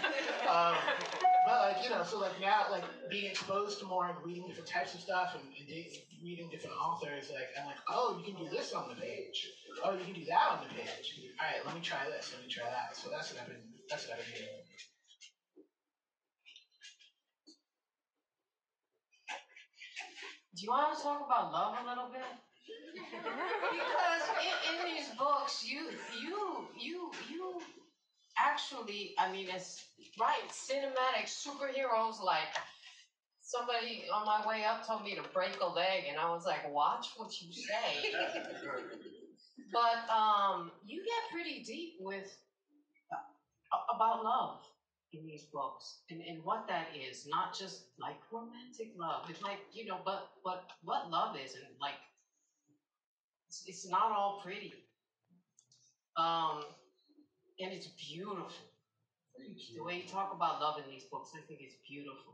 [0.47, 1.18] Um,
[1.49, 4.69] but like, you know, so like now, like being exposed to more and reading different
[4.69, 5.85] types of stuff and, and
[6.21, 9.49] reading different authors, like I'm like, oh, you can do this on the page.
[9.83, 11.17] Oh, you can do that on the page.
[11.41, 12.29] All right, let me try this.
[12.38, 12.93] Let me try that.
[12.93, 13.65] So that's what I've been.
[13.89, 14.62] That's what I've been doing.
[20.54, 22.29] Do you want to talk about love a little bit?
[22.93, 25.89] because in, in these books, you
[26.21, 27.58] you you you
[28.46, 29.85] actually, I mean, it's
[30.19, 32.21] right cinematic superheroes.
[32.23, 32.50] Like
[33.42, 36.69] somebody on my way up told me to break a leg, and I was like,
[36.71, 38.12] "Watch what you say."
[39.73, 42.37] but um, you get pretty deep with
[43.71, 44.60] uh, about love
[45.13, 49.60] in these books and, and what that is not just like romantic love it's like
[49.71, 51.96] you know but but what love is and like
[53.48, 54.73] it's, it's not all pretty
[56.17, 56.62] um
[57.60, 58.49] and it's beautiful
[59.75, 62.33] the way you talk about love in these books i think it's beautiful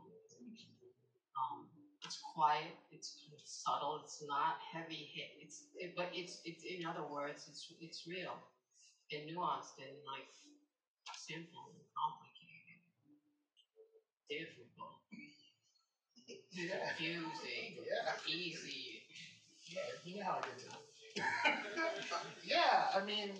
[1.36, 1.66] um
[2.04, 5.30] it's quiet, it's subtle, it's not heavy hit.
[5.40, 8.38] It's it, but it's it's in other words, it's it's real
[9.12, 10.28] and nuanced and like
[11.16, 12.78] simple and complicated,
[14.28, 14.98] difficult,
[16.52, 16.78] Yeah.
[16.88, 18.12] confusing, Yeah.
[18.26, 19.02] easy.
[19.68, 20.68] Yeah, you know how I get to
[22.44, 23.30] Yeah, I mean,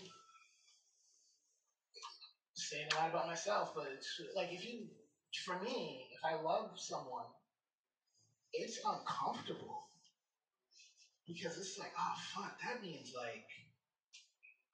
[2.70, 4.86] saying a lot about myself, but it's like if you,
[5.44, 7.26] for me, if I love someone,
[8.52, 9.86] it's uncomfortable
[11.26, 13.46] because it's like, oh fuck, that means like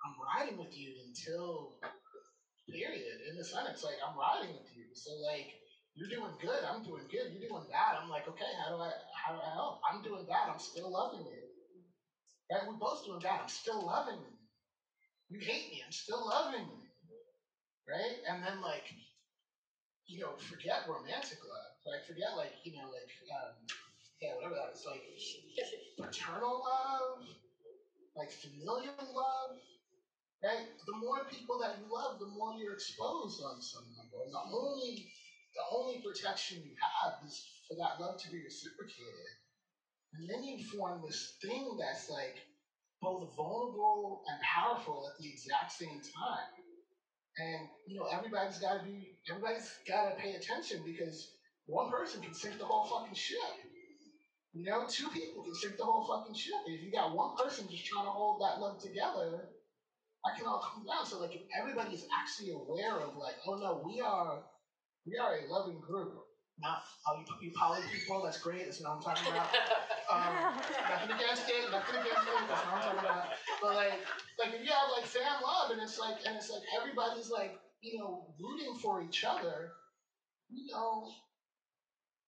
[0.04, 1.74] I'm riding with you until
[2.70, 3.18] period.
[3.30, 4.86] In the sun, it's like I'm riding with you.
[4.94, 5.52] So like
[5.94, 7.32] you're doing good, I'm doing good.
[7.34, 7.98] You're doing bad.
[8.00, 9.80] I'm like, okay, how do I how do I help?
[9.84, 10.48] I'm doing bad.
[10.50, 11.42] I'm still loving you.
[12.50, 12.64] Right?
[12.66, 13.40] We're both doing bad.
[13.42, 14.34] I'm still loving you.
[15.30, 15.82] You hate me.
[15.84, 16.81] I'm still loving you.
[17.88, 18.18] Right?
[18.28, 18.84] And then like,
[20.06, 21.72] you know, forget romantic love.
[21.86, 23.54] Like forget like you know like um,
[24.20, 25.02] yeah whatever that is like
[25.98, 27.24] paternal love,
[28.16, 29.58] like familial love.
[30.44, 30.66] Right?
[30.86, 34.24] The more people that you love, the more you're exposed on some level.
[34.26, 35.06] And the only
[35.54, 39.30] the only protection you have is for that love to be reciprocated.
[40.14, 42.36] And then you form this thing that's like
[43.02, 46.61] both vulnerable and powerful at the exact same time.
[47.38, 51.32] And you know, everybody's gotta be everybody's gotta pay attention because
[51.66, 53.38] one person can sink the whole fucking ship.
[54.52, 56.60] You know, two people can sink the whole fucking ship.
[56.66, 59.48] If you got one person just trying to hold that love together,
[60.26, 61.06] I can all come down.
[61.06, 64.44] So like if everybody is actually aware of like, oh no, we are
[65.06, 66.12] we are a loving group.
[66.62, 69.50] Not all you, poly people, that's great, that's what I'm talking about.
[70.10, 70.54] Um,
[70.88, 73.26] nothing against it, nothing against it, that's what I'm talking about.
[73.62, 73.98] But like
[74.38, 77.58] like if you have like fan love and it's like and it's like everybody's like,
[77.82, 79.72] you know, rooting for each other,
[80.50, 81.10] you know,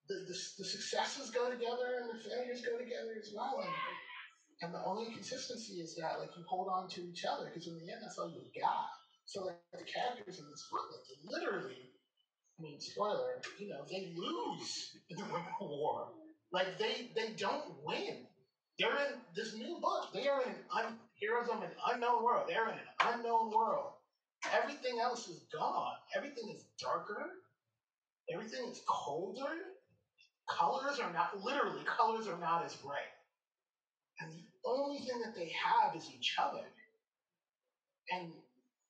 [0.09, 3.61] the, the, the successes go together and the failures go together as well.
[3.63, 3.75] And,
[4.63, 7.75] and the only consistency is that like you hold on to each other because in
[7.79, 8.89] the end that's all you got.
[9.27, 11.94] So like the characters in this book, like literally,
[12.59, 16.09] I mean spoiler, you know, they lose in the Winter War.
[16.53, 18.27] Like they they don't win.
[18.79, 20.09] They're in this new book.
[20.13, 22.47] They are in un, heroes of an unknown world.
[22.49, 23.93] They're in an unknown world.
[24.53, 25.95] Everything else is gone.
[26.17, 27.31] Everything is darker.
[28.33, 29.55] Everything is colder.
[30.49, 33.15] Colors are not literally colors are not as bright.
[34.21, 36.65] And the only thing that they have is each other.
[38.13, 38.33] And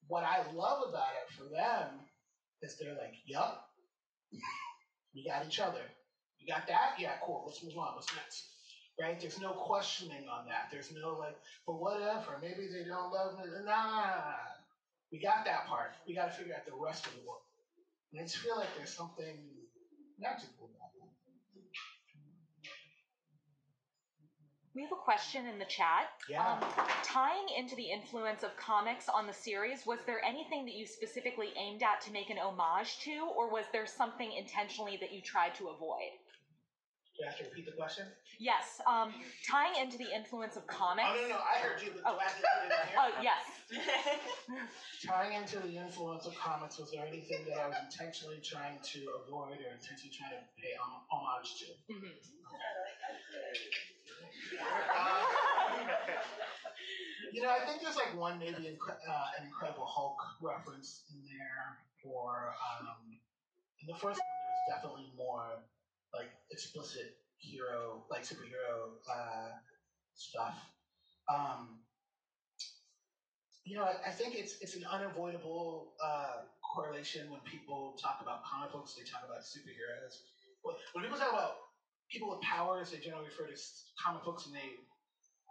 [0.08, 2.00] what I love about it for them
[2.64, 3.68] is they're like, yup,
[5.14, 5.84] we got each other.
[6.40, 6.96] You got that?
[6.98, 7.44] Yeah, cool.
[7.46, 7.94] Let's move on.
[7.94, 8.44] What's next?
[9.00, 9.18] Right?
[9.18, 10.68] There's no questioning on that.
[10.70, 11.36] There's no like,
[11.66, 12.38] but whatever.
[12.40, 13.44] Maybe they don't love me.
[13.64, 14.34] Nah.
[15.12, 15.92] We got that part.
[16.08, 17.42] We got to figure out the rest of the world.
[18.12, 19.38] And I just feel like there's something
[20.18, 20.63] magical
[24.74, 26.10] We have a question in the chat.
[26.28, 26.42] Yeah.
[26.44, 26.58] Um,
[27.04, 31.52] tying into the influence of comics on the series, was there anything that you specifically
[31.56, 35.54] aimed at to make an homage to, or was there something intentionally that you tried
[35.56, 36.10] to avoid?
[37.14, 38.06] Do you have to repeat the question?
[38.40, 39.14] Yes, um,
[39.48, 41.06] tying into the influence of comics.
[41.06, 41.92] Oh, no, no, I heard you.
[41.94, 42.18] But Oh.
[42.18, 42.98] I to repeat it in here?
[42.98, 43.42] Oh, yes.
[45.06, 48.98] Tying into the influence of comics, was there anything that I was intentionally trying to
[49.22, 50.74] avoid or intentionally trying to pay
[51.08, 51.66] homage to?
[51.94, 52.10] Mhm.
[52.50, 52.58] Um,
[57.32, 61.78] you know, I think there's like one maybe uh, an Incredible Hulk reference in there,
[62.04, 63.18] or um,
[63.80, 65.62] in the first one there's definitely more
[66.12, 69.48] like explicit hero, like superhero uh,
[70.14, 70.54] stuff.
[71.28, 71.80] Um,
[73.64, 78.44] you know, I, I think it's it's an unavoidable uh, correlation when people talk about
[78.44, 78.94] comic books.
[78.94, 80.18] They talk about superheroes.
[80.92, 81.56] When people talk about
[82.14, 83.58] people with powers, they generally refer to
[83.98, 84.78] comic books, and they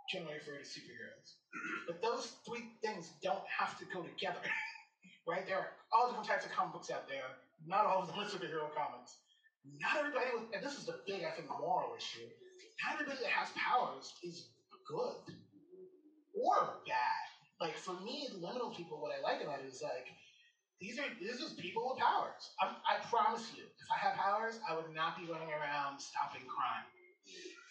[0.07, 1.35] generally refer to superheroes.
[1.87, 4.39] But those three things don't have to go together,
[5.27, 5.43] right?
[5.45, 7.27] There are all different types of comic books out there.
[7.67, 9.19] Not all of them are superhero comics.
[9.83, 12.27] Not everybody, with, and this is the big, I think, moral issue.
[12.83, 14.47] Not everybody that has powers is
[14.87, 15.35] good
[16.35, 17.25] or bad.
[17.61, 20.07] Like for me, the liminal people, what I like about it is like
[20.81, 22.51] these are this is people with powers.
[22.61, 26.43] I'm, I promise you, if I had powers, I would not be running around stopping
[26.47, 26.85] crime.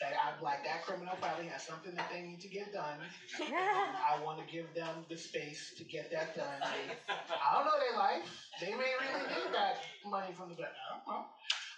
[0.00, 2.98] That I'd like that criminal probably has something that they need to get done.
[3.38, 6.58] and I want to give them the space to get that done.
[6.60, 8.26] They- I don't know their life.
[8.60, 9.76] They may really need that
[10.06, 10.70] money from the bank.
[10.74, 11.24] I don't know.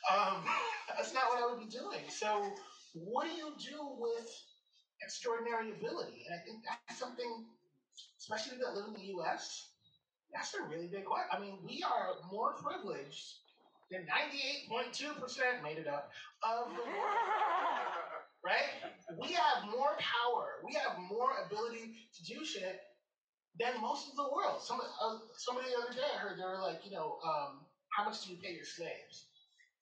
[0.09, 0.45] Um,
[0.97, 2.01] that's not what I would be doing.
[2.09, 2.49] So,
[2.95, 4.31] what do you do with
[5.03, 6.25] extraordinary ability?
[6.31, 7.45] And I think that's something,
[8.19, 9.74] especially that live in the U.S.
[10.35, 11.31] That's a really big question.
[11.33, 13.39] I mean, we are more privileged
[13.91, 16.11] than 98.2% made it up
[16.43, 17.23] of the world.
[18.45, 18.69] right?
[19.23, 20.61] We have more power.
[20.67, 22.83] We have more ability to do shit
[23.59, 24.61] than most of the world.
[24.61, 27.65] Some, uh, somebody the other day I heard they were like, you know, um,
[27.95, 29.31] how much do you pay your slaves?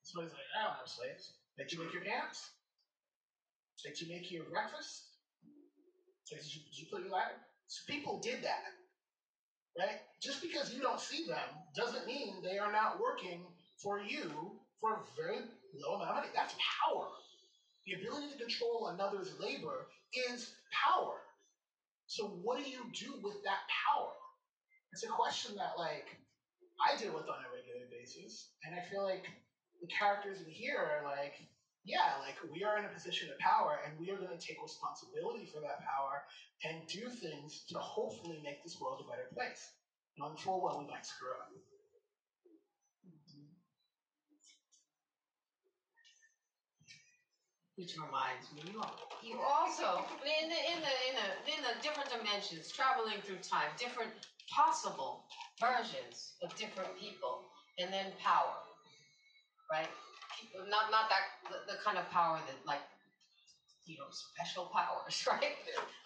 [0.04, 1.32] Somebody's like, I don't have slaves.
[1.56, 2.50] Did you make your pants?
[3.82, 5.16] Did you make your breakfast?
[6.28, 7.40] Did you, did you put your ladder?
[7.66, 8.68] So people did that,
[9.78, 10.00] right?
[10.20, 13.40] Just because you don't see them doesn't mean they are not working
[13.82, 14.30] for you
[14.80, 15.38] for a very
[15.74, 16.28] low amount of money.
[16.34, 16.54] That's
[16.84, 17.08] power.
[17.86, 19.86] The ability to control another's labor
[20.30, 21.18] is power.
[22.06, 24.12] So what do you do with that power?
[24.92, 26.06] It's a question that like
[26.82, 29.24] I deal with on a regular basis, and I feel like
[29.80, 31.34] the characters in here are like,
[31.84, 34.62] yeah, like we are in a position of power, and we are going to take
[34.62, 36.22] responsibility for that power
[36.64, 39.72] and do things to hopefully make this world a better place.
[40.18, 41.48] Knowing full well we might screw up.
[47.76, 48.82] Which reminds me, you,
[49.22, 53.70] you also in the in the in the in the different dimensions, traveling through time,
[53.78, 54.12] different
[54.54, 55.24] possible
[55.58, 57.42] versions of different people,
[57.78, 58.54] and then power,
[59.72, 59.88] right?
[60.68, 62.82] Not not that the, the kind of power that like
[63.86, 65.56] you know special powers, right?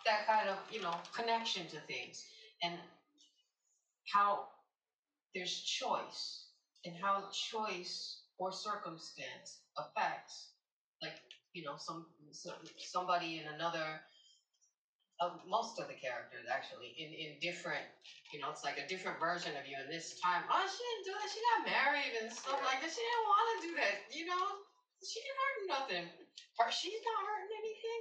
[0.07, 2.25] That kind of you know connection to things,
[2.63, 2.75] and
[4.13, 4.47] how
[5.35, 6.47] there's choice,
[6.85, 10.51] and how choice or circumstance affects
[11.03, 11.15] like
[11.55, 14.01] you know some, some somebody in another
[15.21, 17.85] uh, most of the characters actually in in different
[18.33, 20.45] you know it's like a different version of you in this time.
[20.51, 21.29] Oh she didn't do that.
[21.31, 24.45] She got married and stuff like that she didn't want to do that you know?
[25.05, 26.05] She didn't hurt nothing.
[26.73, 28.01] She's not hurting anything.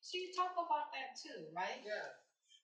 [0.00, 1.80] So you talk about that too right?
[1.84, 2.08] Yeah.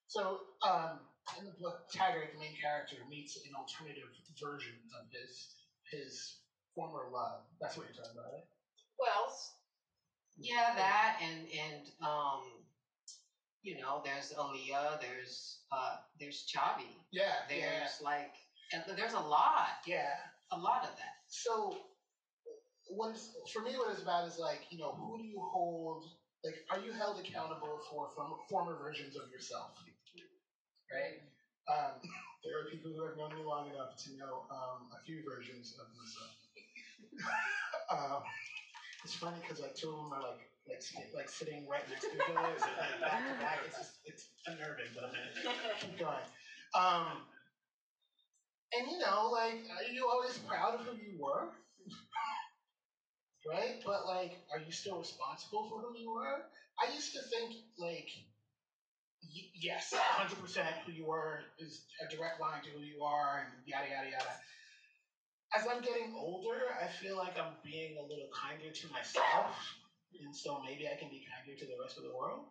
[0.07, 1.01] So, um,
[1.39, 4.09] in the book, Taggart the main character, meets an alternative
[4.41, 5.49] version of his
[5.91, 6.37] his
[6.75, 7.41] former love.
[7.61, 8.45] That's what you're talking about, right?
[8.99, 9.33] well
[10.37, 12.64] yeah that and and um
[13.65, 18.33] you know there's Aaliyah there's uh there's Chavi Yeah, there's yeah, like
[18.97, 20.15] there's a lot yeah.
[20.53, 21.77] a lot of that So,
[23.15, 26.05] is, for me, what it's about is like, you know, who do you hold?
[26.45, 29.71] Like, are you held accountable for from former versions of yourself?
[30.93, 31.21] Right.
[31.69, 31.97] Um,
[32.45, 35.75] there are people who have known me long enough to know um, a few versions
[35.81, 36.33] of myself.
[37.91, 38.23] um,
[39.05, 40.81] it's funny because like two of them are like like
[41.15, 43.59] like sitting right next to each other, like back to back.
[43.67, 45.11] It's just it's unnerving, but I'm
[45.61, 46.25] gonna keep going.
[46.75, 47.23] Um,
[48.75, 51.49] and you know, like, are you always proud of who you were?
[53.49, 53.77] right?
[53.85, 56.43] But like, are you still responsible for who you were?
[56.81, 58.09] I used to think like,
[59.23, 63.49] y- yes, 100% who you were is a direct line to who you are, and
[63.67, 64.35] yada yada yada.
[65.57, 69.55] As I'm getting older, I feel like I'm being a little kinder to myself,
[70.23, 72.47] and so maybe I can be kinder to the rest of the world.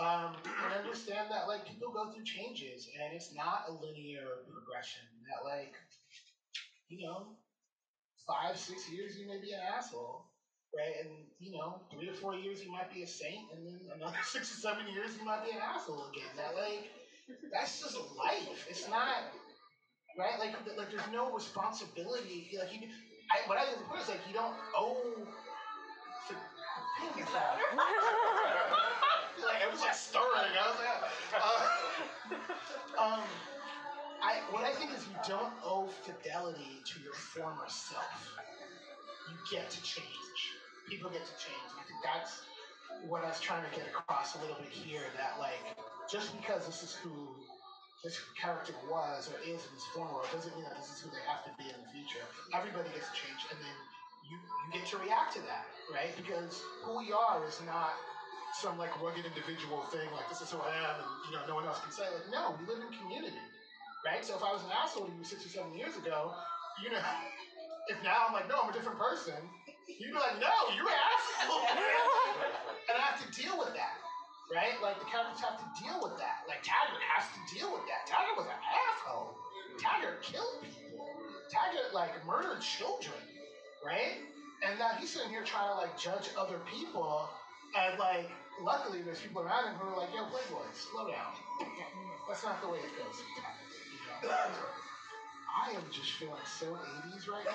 [0.00, 5.02] Um, and understand that like people go through changes, and it's not a linear progression.
[5.28, 5.74] That like,
[6.88, 7.28] you know,
[8.26, 10.26] five, six years you may be an asshole,
[10.76, 10.94] right?
[11.04, 14.18] And you know, three or four years you might be a saint, and then another
[14.24, 16.28] six or seven years you might be an asshole again.
[16.36, 16.90] That like,
[17.52, 18.66] that's just life.
[18.68, 19.08] It's not
[20.18, 20.38] right.
[20.38, 22.50] Like, like there's no responsibility.
[22.58, 22.88] Like you,
[23.32, 25.26] I, what I think is like you don't owe.
[27.00, 27.62] Pink is louder.
[29.46, 30.52] like it was like stirring.
[30.56, 31.02] I was like,
[32.98, 33.20] uh, um,
[34.22, 38.36] I what I think is you don't owe fidelity to your former self.
[39.28, 40.06] You get to change.
[40.88, 41.68] People get to change.
[41.78, 42.42] I think that's
[43.08, 45.02] what I was trying to get across a little bit here.
[45.16, 45.76] That like
[46.10, 47.12] just because this is who
[48.04, 51.10] this character was or is in this former world doesn't mean that this is who
[51.10, 52.22] they have to be in the future.
[52.54, 53.76] Everybody gets to change, and then
[54.30, 56.10] you you get to react to that, right?
[56.18, 57.94] Because who we are is not
[58.58, 61.54] some like rugged individual thing, like this is who I am, and you know no
[61.54, 62.06] one else can say.
[62.10, 63.38] Like no, we live in community,
[64.02, 64.24] right?
[64.24, 66.34] So if I was an asshole to you six or seven years ago,
[66.82, 67.02] you know,
[67.92, 69.38] if now I'm like no, I'm a different person,
[69.86, 71.62] you'd be like no, you're an asshole,
[72.90, 73.94] and I have to deal with that.
[74.46, 74.78] Right?
[74.78, 76.46] Like the characters have to deal with that.
[76.46, 78.06] Like Taggart has to deal with that.
[78.06, 79.34] Taggart was an asshole.
[79.74, 81.02] Taggart killed people.
[81.50, 83.18] Taggart like murdered children.
[83.86, 84.18] Right?
[84.66, 87.28] And now he's sitting here trying to like judge other people
[87.78, 88.30] and like
[88.60, 91.38] luckily there's people around him who are like, yo, Playboy, slow down.
[92.26, 93.14] That's not the way it goes.
[93.14, 93.62] sometimes,
[94.22, 94.34] You know?
[95.46, 97.54] I am just feeling so 80s right now.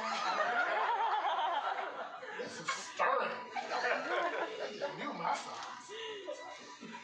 [2.41, 3.35] this is stirring.
[3.55, 5.85] I just knew my songs.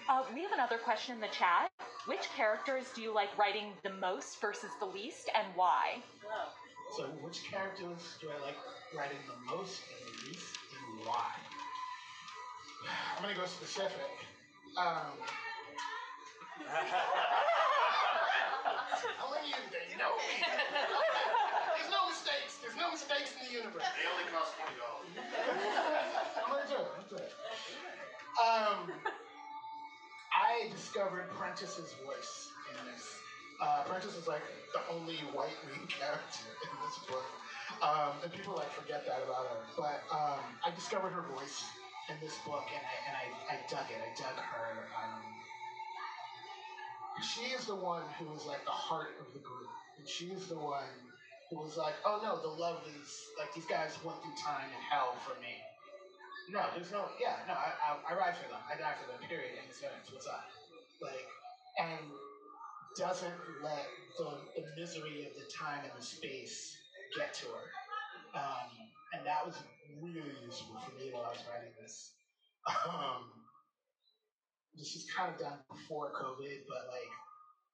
[0.10, 1.70] Uh, we have another question in the chat.
[2.06, 6.02] Which characters do you like writing the most versus the least, and why?
[6.96, 8.58] So, which characters do I like
[8.96, 11.32] writing the most and the least, and why?
[13.16, 14.08] I'm gonna go specific.
[14.78, 15.18] Um,
[19.48, 19.86] use that.
[19.88, 20.44] You know me.
[20.44, 22.60] There's no mistakes.
[22.60, 23.88] There's no mistakes in the universe.
[23.96, 25.08] They only cost twenty dollars.
[26.44, 26.88] I'm gonna do it.
[26.92, 27.32] I'm gonna do it.
[28.38, 28.80] Um,
[30.36, 33.27] I discovered Prentice's voice in this.
[33.62, 34.44] Uh, Prentice is like
[34.74, 37.26] the only white main character in this book,
[37.82, 39.62] um, and people like forget that about her.
[39.78, 41.64] But um, I discovered her voice
[42.10, 44.00] in this book, and I and I, I dug it.
[44.02, 44.86] I dug her.
[44.94, 45.24] Um,
[47.22, 50.48] she is the one who is like the heart of the group, and she is
[50.48, 50.90] the one
[51.52, 54.84] who was like, "Oh no, the love is like these guys went through time and
[54.90, 55.56] hell for me."
[56.50, 57.08] No, there's no.
[57.20, 57.54] Yeah, no.
[57.56, 58.60] I, I, I ride for them.
[58.70, 59.20] I die for them.
[59.30, 59.54] Period.
[59.64, 60.12] And sentence.
[60.12, 60.44] What's up?
[61.02, 61.26] Like,
[61.80, 62.04] and
[62.98, 63.34] doesn't
[63.64, 63.86] let
[64.18, 66.76] the, the misery of the time and the space
[67.16, 67.68] get to her.
[68.34, 68.70] Um,
[69.14, 69.56] and that was
[70.02, 72.14] really useful for me while I was writing this.
[72.68, 73.32] Um,
[74.76, 77.12] this was kind of done before COVID, but like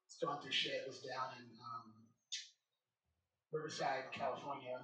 [0.05, 0.85] it's going through shit.
[0.85, 1.89] It was down in um,
[3.51, 4.77] Riverside, California.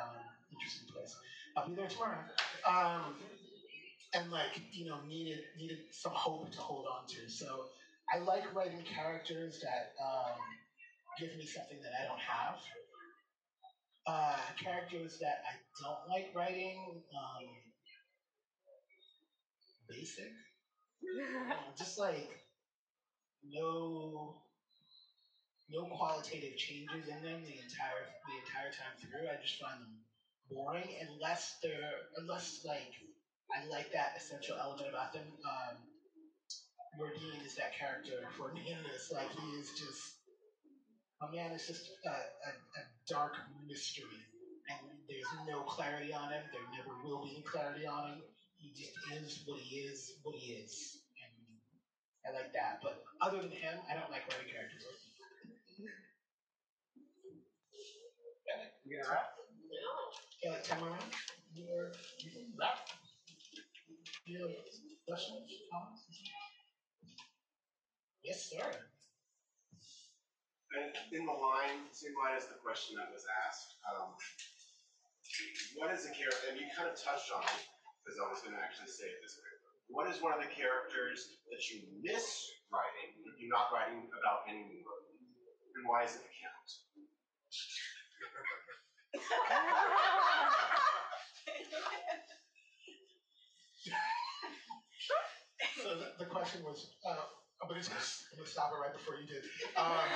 [0.00, 0.18] Um,
[0.50, 1.14] interesting place.
[1.56, 2.18] I'll be there tomorrow.
[2.66, 3.14] Um,
[4.14, 7.30] and like you know needed needed some hope to hold on to.
[7.30, 7.66] So
[8.12, 10.38] I like writing characters that um,
[11.18, 12.56] give me something that I don't have.
[14.06, 17.46] Uh, characters that I don't like writing, um,
[19.88, 20.32] basic,
[21.02, 22.30] Uh, just like
[23.42, 24.36] no
[25.70, 29.26] no qualitative changes in them the entire the entire time through.
[29.28, 29.96] I just find them
[30.50, 32.90] boring unless they're unless like
[33.54, 35.26] I like that essential element about them.
[35.44, 35.76] Um,
[36.98, 39.10] Nordine is that character for me in this.
[39.12, 40.14] Like he is just
[41.22, 43.34] a man is just a, a, a dark
[43.66, 44.20] mystery,
[44.68, 44.78] and
[45.08, 46.42] there's no clarity on him.
[46.52, 48.22] There never will be any clarity on him.
[48.56, 51.32] He just is what he is, what he is, and
[52.26, 52.80] I like that.
[52.82, 54.84] But other than him, I don't like writing characters.
[58.84, 59.26] You gonna rap?
[60.42, 60.98] Yeah, Tamara,
[61.54, 61.92] you're
[62.58, 62.78] rap.
[64.26, 64.56] Do you have
[65.06, 66.01] questions, comments?
[68.22, 68.62] Yes, sir.
[70.72, 74.14] And in the line, same line as the question that was asked, um,
[75.76, 77.66] what is the character, and you kind of touched on it,
[78.00, 79.52] because I was going to actually say it this way.
[79.90, 82.24] What is one of the characters that you miss
[82.72, 85.02] writing, that you're not writing about anymore?
[85.76, 86.70] And why is it the count?
[95.82, 97.16] So the, the question was, uh,
[97.62, 99.44] I'm gonna I'm gonna stop it right before you did.
[99.76, 100.10] Um,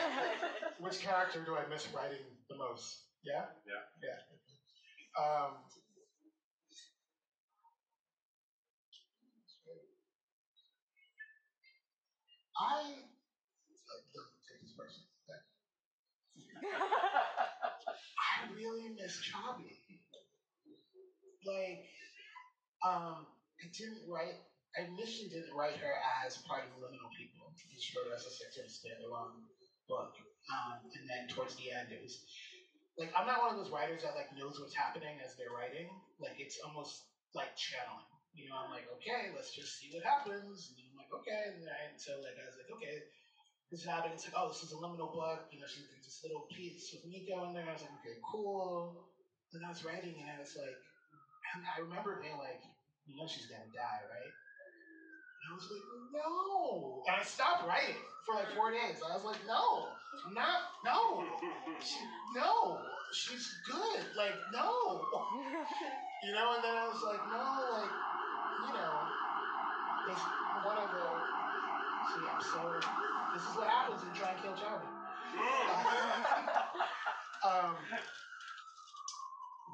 [0.78, 3.04] which character do I miss writing the most?
[3.24, 3.44] Yeah.
[3.66, 3.82] Yeah.
[4.02, 4.18] Yeah.
[5.18, 5.52] Um,
[12.58, 13.04] I
[14.48, 15.02] take this person.
[18.18, 19.78] I really miss Chavi.
[21.46, 21.84] Like,
[22.84, 23.26] um,
[23.62, 24.36] I didn't write.
[24.76, 27.48] I initially didn't write her as part of Liminal People.
[27.72, 29.48] Just wrote as a of standalone
[29.88, 30.12] book.
[30.52, 32.20] Um, and then towards the end, it was
[33.00, 35.88] like I'm not one of those writers that like knows what's happening as they're writing.
[36.20, 38.04] Like it's almost like channeling.
[38.36, 40.76] You know, I'm like, okay, let's just see what happens.
[40.76, 41.56] And I'm like, okay.
[41.56, 43.08] And, I, so like I was like, okay,
[43.72, 44.20] this is happening.
[44.20, 45.48] It's like, oh, this is a liminal book.
[45.52, 47.64] You know, she did this little piece with Nico in there.
[47.64, 49.08] I was like, okay, cool.
[49.56, 50.76] And I was writing, and I was like,
[51.64, 52.60] I remember being like,
[53.08, 54.34] you know, she's gonna die, right?
[55.46, 57.02] I was like, no.
[57.06, 57.94] And I stopped writing
[58.26, 58.98] for like four days.
[58.98, 59.86] I was like, no,
[60.34, 61.22] not, no,
[61.78, 61.98] she,
[62.34, 62.78] no,
[63.14, 64.02] she's good.
[64.16, 65.06] Like, no.
[66.24, 67.46] You know, and then I was like, no,
[67.78, 67.94] like,
[68.66, 68.94] you know,
[70.10, 70.24] it's
[70.66, 71.06] one of the,
[72.10, 72.60] see, I'm so,
[73.34, 74.90] this is what happens when you try and kill Charlie.
[77.46, 77.76] um,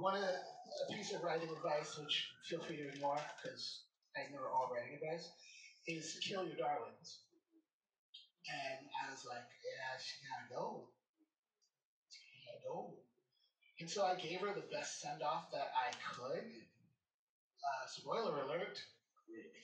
[0.01, 3.85] one of the, a piece of writing advice, which feel free to ignore because
[4.17, 5.31] I ignore all writing advice,
[5.87, 7.23] is kill your darlings.
[8.49, 10.89] And I was like, yeah, she gotta go.
[12.11, 12.99] She gotta go.
[13.81, 16.47] And so I gave her the best send off that I could.
[17.63, 18.83] Uh, spoiler alert,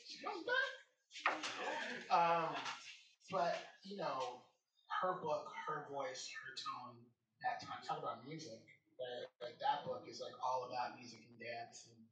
[0.07, 0.73] she comes back.
[2.11, 2.55] Um,
[3.31, 4.43] but, you know,
[5.03, 6.97] her book, her voice, her tone,
[7.43, 8.63] that time, talk about music.
[8.99, 9.27] Right?
[9.43, 11.87] Like that book is like all about music and dance.
[11.91, 12.03] And,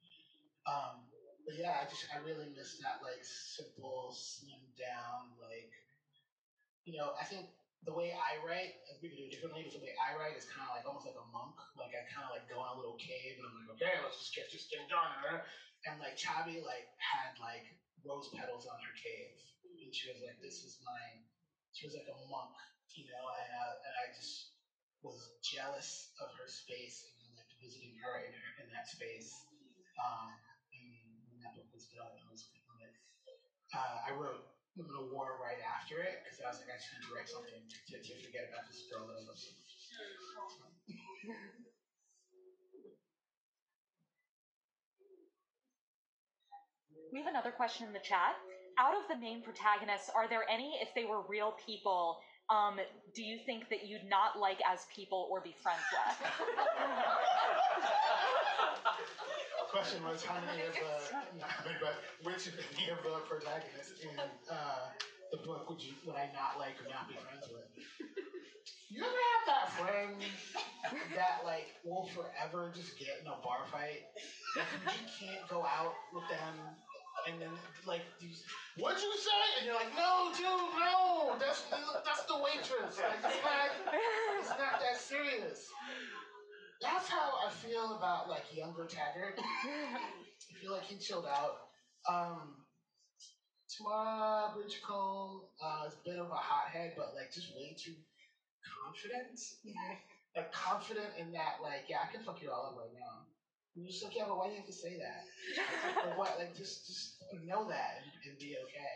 [0.66, 1.06] um,
[1.46, 5.70] but yeah, I just, I really miss that like simple, slimmed down, like,
[6.82, 7.46] you know, I think
[7.86, 10.42] the way I write, and people do it differently, but the way I write is
[10.50, 11.54] kind of like almost like a monk.
[11.78, 14.18] Like I kind of like go in a little cave and I'm like, okay, let's
[14.18, 15.14] just get this thing done.
[15.86, 17.70] And like Chavi like had like
[18.02, 19.38] rose petals on her cave,
[19.86, 21.22] and she was like, this is mine.
[21.78, 22.58] She was like a monk,
[22.98, 24.56] you know, and, uh, and I just
[25.06, 29.30] was jealous of her space and like visiting her in, her, in that space.
[30.00, 30.34] Um,
[31.46, 32.42] and when that book was done, I was
[33.76, 34.40] uh, I wrote
[34.76, 37.28] the Liminal War right after it because I was like, I just had to write
[37.28, 39.36] something to, to, to forget about this girl that I love.
[47.12, 48.36] We have another question in the chat.
[48.78, 52.76] Out of the main protagonists, are there any, if they were real people, um,
[53.14, 56.16] do you think that you'd not like as people or be friends with?
[59.76, 64.16] The question was how many of the, not many, but which of the protagonists in
[64.48, 64.88] uh,
[65.30, 67.68] the book would you would I not like or not be friends with?
[68.88, 70.16] You ever have that friend
[71.12, 74.08] that like will forever just get in a bar fight?
[74.56, 76.56] Like you can't go out with them
[77.28, 77.52] and then
[77.84, 78.00] like
[78.80, 79.44] what'd you say?
[79.60, 82.96] And you're like, no, dude, no, that's that's the waitress.
[82.96, 83.68] Like it's not
[84.40, 85.68] it's not that serious.
[86.80, 89.38] That's how I feel about like younger Taggart.
[89.64, 91.56] I feel like he chilled out.
[92.08, 92.54] Um
[93.68, 97.94] Tamara Bridgecombe uh, is a bit of a hothead, but like just way too
[98.64, 99.40] confident.
[100.36, 103.26] like confident in that, like, yeah, I can fuck you all up right now.
[103.74, 105.22] And you're just like, yeah, but why do you have to say that?
[106.06, 106.38] like, what?
[106.38, 108.94] Like, just just know that and, and be okay.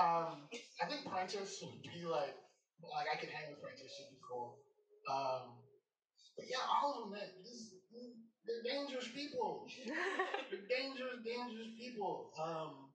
[0.00, 0.48] Um,
[0.82, 2.34] I think Prentice would be like,
[2.82, 4.56] like I could hang with Prentice, should be cool.
[5.10, 5.59] Um,
[6.48, 7.74] yeah, all of them, this,
[8.46, 9.66] they're dangerous people.
[10.50, 12.32] they're dangerous, dangerous people.
[12.38, 12.90] Um,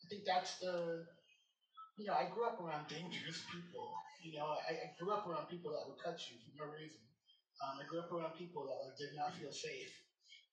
[0.00, 1.04] I think that's the,
[1.98, 3.92] you know, I grew up around dangerous people.
[4.22, 7.02] You know, I, I grew up around people that would cut you for no reason.
[7.62, 9.90] Um, I grew up around people that like did not feel safe.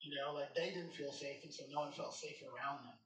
[0.02, 2.98] You know, like they didn't feel safe, and so no one felt safe around them.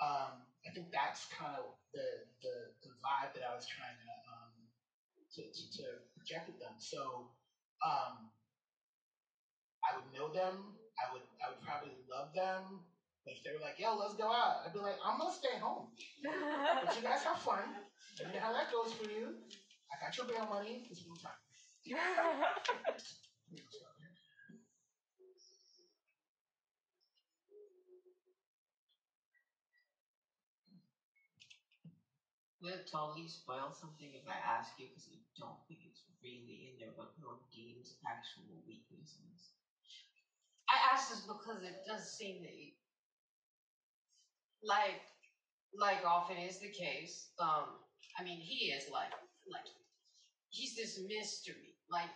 [0.00, 0.32] Um,
[0.66, 2.54] I think that's kind of the, the
[2.84, 4.52] the vibe that I was trying to um,
[5.36, 5.84] to, to, to
[6.16, 6.76] project with them.
[6.76, 7.32] So
[7.84, 8.28] um,
[9.84, 10.74] I would know them.
[10.98, 12.80] I would I would probably love them.
[13.24, 15.56] But if they were like, "Yo, let's go out," I'd be like, "I'm gonna stay
[15.58, 15.88] home."
[16.22, 17.74] but you guys have fun.
[18.18, 19.34] Let me know how that goes for you.
[19.92, 20.86] I got your bail money.
[20.90, 21.32] It's been fun.
[32.60, 36.66] Would it totally spoil something if I ask you because I don't think it's really
[36.70, 39.50] in there, but Nordine's actual weaknesses?
[40.68, 42.72] I ask this because it does seem that, you,
[44.62, 45.00] like,
[45.78, 47.30] like often is the case.
[47.38, 47.80] Um,
[48.18, 49.12] I mean, he is like,
[49.50, 49.66] like,
[50.50, 51.74] he's this mystery.
[51.90, 52.10] Like,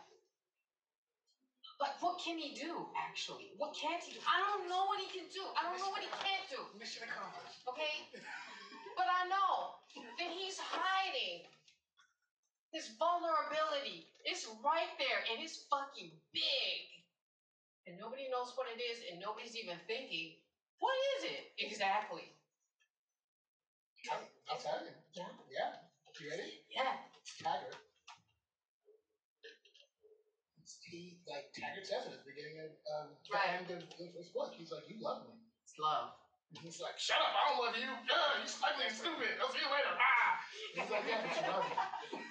[1.81, 2.89] like, what can he do?
[2.97, 4.21] Actually, what can't he do?
[4.25, 5.45] I don't know what he can do.
[5.57, 6.61] I don't know what he can't do.
[6.79, 7.61] Mission accomplished.
[7.69, 8.09] Okay,
[8.97, 9.77] but I know
[10.17, 11.45] that he's hiding
[12.73, 14.09] his vulnerability.
[14.25, 16.96] It's right there, and it's fucking big.
[17.87, 20.35] And nobody knows what it is, and nobody's even thinking,
[20.83, 22.27] what is it exactly?
[24.51, 24.95] I'll, tell you.
[25.15, 25.31] Yeah.
[25.51, 25.71] Yeah.
[26.19, 26.63] You ready?
[26.71, 26.95] Yeah.
[30.63, 33.59] It's, he like Taggart says it at the beginning of um, the Right.
[33.59, 33.83] end of
[34.15, 34.55] first book.
[34.55, 36.15] He's like, "You love me." It's love.
[36.55, 37.35] And he's like, "Shut up!
[37.35, 37.87] I don't love you.
[37.87, 39.35] Yeah, you ugly and stupid.
[39.43, 40.39] I'll see you later." Ah.
[40.75, 41.75] He's like, "Yeah, but you love me."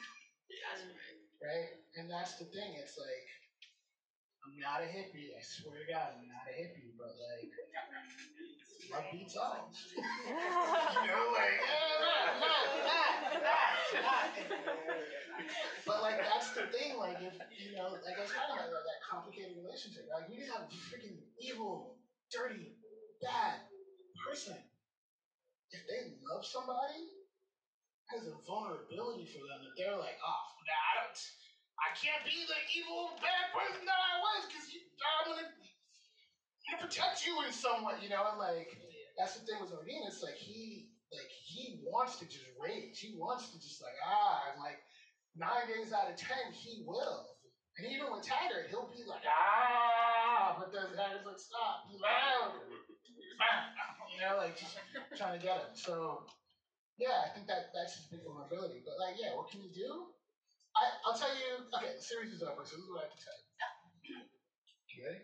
[0.68, 1.20] That's right.
[1.44, 1.70] right?
[1.96, 2.76] And that's the thing.
[2.80, 3.28] It's like
[4.46, 5.34] I'm not a hippie.
[5.34, 6.94] I swear to God, I'm not a hippie.
[6.94, 7.50] But like,
[8.94, 9.74] love beats all.
[9.74, 11.58] you know, like.
[15.86, 16.98] But like that's the thing.
[16.98, 20.10] Like if you know, like I was talking about that complicated relationship.
[20.10, 21.98] Like you can have a freaking evil,
[22.34, 22.74] dirty,
[23.22, 23.66] bad
[24.26, 24.58] person.
[25.70, 27.14] If they love somebody,
[28.10, 31.18] there's a vulnerability for them that they're like, oh, nah, I don't.
[31.80, 37.28] I can't be the evil bad person that I was because I'm gonna, gonna protect
[37.28, 38.24] you in some way, you know.
[38.32, 38.72] And like
[39.20, 39.72] that's the thing with.
[40.08, 43.00] It's like he like he wants to just rage.
[43.00, 44.80] He wants to just like ah, and like
[45.36, 47.28] nine days out of ten he will.
[47.78, 52.56] And even with Taggart, he'll be like ah, but then Taggart's like stop, loud,
[54.16, 54.80] you know, like just
[55.20, 55.76] trying to get him.
[55.76, 56.24] So
[56.98, 58.80] yeah, I think that that's his big vulnerability.
[58.88, 60.15] But like yeah, what can you do?
[60.78, 61.64] I, I'll tell you.
[61.76, 63.48] Okay, the series is over, so this is what I have to tell you.
[64.96, 65.22] You ready?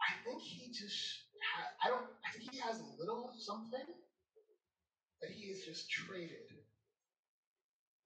[0.00, 1.20] I think he just.
[1.54, 2.04] Ha- I don't.
[2.24, 3.84] I think he has a little something
[5.20, 6.46] that he is just traded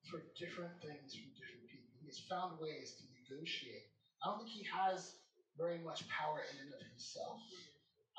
[0.09, 1.89] for different things from different people.
[2.01, 3.85] He has found ways to negotiate.
[4.23, 5.15] I don't think he has
[5.57, 7.39] very much power in and of himself.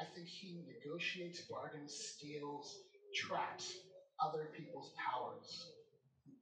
[0.01, 2.77] I think he negotiates, bargains, steals,
[3.15, 3.71] traps
[4.21, 5.65] other people's powers,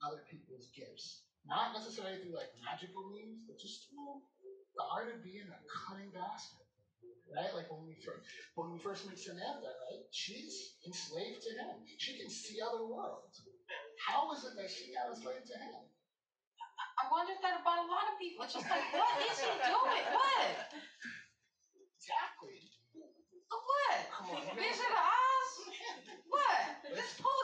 [0.06, 1.24] other people's gifts.
[1.48, 4.22] Not necessarily through like magical means, but just through
[4.76, 6.68] the art of being a cunning bastard.
[7.30, 7.54] Right?
[7.54, 8.26] Like when we first
[8.58, 10.02] when we first meet Samantha, right?
[10.10, 11.86] She's enslaved to him.
[12.02, 13.46] She can see other worlds.
[14.02, 15.86] How is it that she got enslaved to him?
[17.00, 18.44] I wondered that about a lot of people.
[18.44, 20.06] It's just like, what is he doing?
[20.12, 20.74] What?
[21.96, 22.60] Exactly.
[23.48, 24.00] What?
[24.12, 24.44] Come on.
[24.58, 25.52] Vision of Oz?
[26.28, 26.60] What?
[26.92, 27.39] Just pull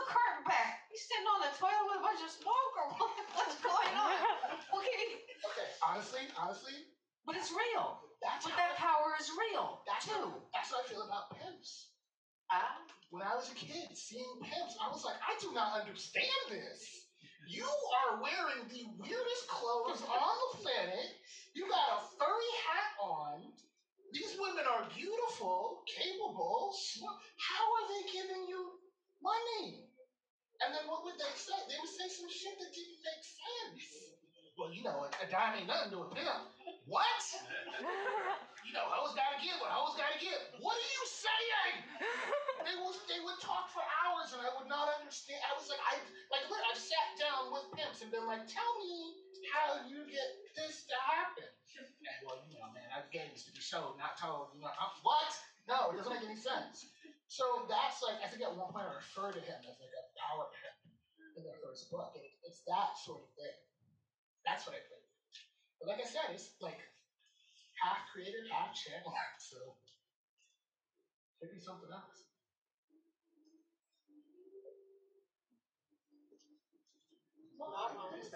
[0.98, 1.28] the curtain back.
[1.28, 3.12] He's sitting on the toilet with a bunch of smoke or what?
[3.36, 4.16] What's going on?
[4.76, 5.24] Okay.
[5.46, 6.74] Okay, honestly, honestly,
[7.26, 8.00] But it's real.
[8.22, 10.42] that's But how, that power is real, that's too.
[10.54, 11.92] that's how I feel about pimps.
[12.52, 12.80] Ah,
[13.12, 17.08] When I was a kid, seeing pimps, I was like, I do not understand this.
[17.48, 21.10] You are wearing the weirdest clothes on the planet.
[21.54, 23.54] You got a furry hat on.
[24.14, 26.74] These women are beautiful, capable.
[27.40, 28.80] How are they giving you
[29.22, 29.88] money?
[30.64, 31.58] And then what would they say?
[31.68, 34.16] They would say some shit that didn't make sense.
[34.56, 36.48] Well, you know, a, dime ain't nothing to a pimp.
[36.88, 37.24] What?
[38.64, 40.40] You know, hoes gotta give what hoes gotta give.
[40.64, 41.76] What are you saying?
[42.64, 45.44] They would they would talk for hours and I would not understand.
[45.44, 46.00] I was like, I
[46.32, 49.20] like look, I've sat down with pimps and been like, tell me
[49.52, 51.52] how you get this to happen.
[51.76, 54.56] And well, you know, man, I games to be showed, not told.
[54.56, 55.32] You know, I'm, what?
[55.68, 56.88] No, it doesn't make any sense.
[57.36, 60.08] So that's like, I think at one point I referred to him as like a
[60.16, 60.80] power pimp
[61.36, 62.16] in the first book.
[62.16, 63.60] And it, it's that sort of thing.
[64.48, 65.04] That's what I think.
[65.76, 66.80] But like I said, it's like
[67.84, 69.12] half creative, half channel.
[69.44, 69.76] So
[71.44, 72.24] could be something else.
[77.60, 78.32] I don't know if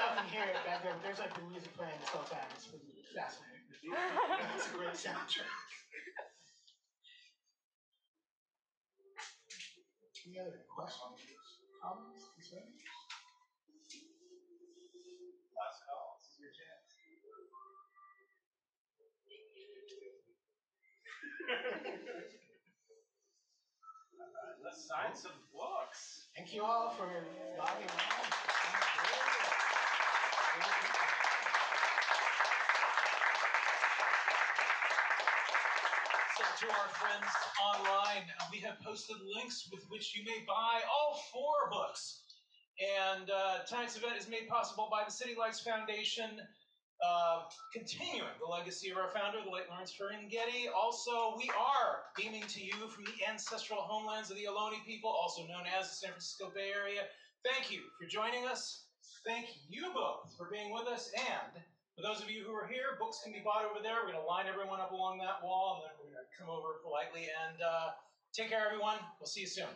[0.00, 2.48] y'all can hear it back there, but there's like the music playing this whole time.
[2.56, 3.60] It's pretty fascinating.
[4.56, 5.68] It's a great soundtrack.
[10.24, 11.18] Any other questions,
[11.82, 12.78] comments, concerns?
[15.50, 16.22] Last call.
[16.22, 16.94] This is your chance.
[24.62, 26.28] Let's sign some books.
[26.36, 27.08] Thank you all for
[27.58, 28.51] logging on.
[36.42, 37.30] To our friends
[37.62, 42.22] online, uh, we have posted links with which you may buy all four books.
[42.82, 46.42] And uh, tonight's event is made possible by the City Lights Foundation,
[46.98, 50.66] uh, continuing the legacy of our founder, the late Lawrence Ferlinghetti.
[50.74, 55.42] Also, we are beaming to you from the ancestral homelands of the Ohlone people, also
[55.42, 57.02] known as the San Francisco Bay Area.
[57.44, 58.86] Thank you for joining us.
[59.24, 61.08] Thank you both for being with us.
[61.14, 61.62] And
[61.94, 63.96] for those of you who are here, books can be bought over there.
[64.00, 66.48] We're going to line everyone up along that wall, and then we're going to come
[66.48, 67.28] over politely.
[67.28, 67.90] And uh,
[68.32, 68.96] take care, everyone.
[69.20, 69.68] We'll see you soon.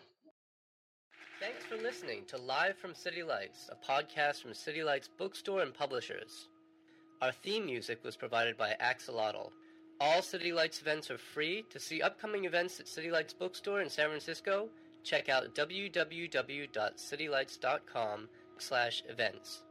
[1.41, 5.75] Thanks for listening to Live from City Lights, a podcast from City Lights Bookstore and
[5.75, 6.49] Publishers.
[7.21, 9.51] Our theme music was provided by Axolotl.
[10.01, 11.67] All City Lights events are free.
[11.71, 14.71] To see upcoming events at City Lights Bookstore in San Francisco,
[15.05, 19.63] check out www.citylights.com slash events.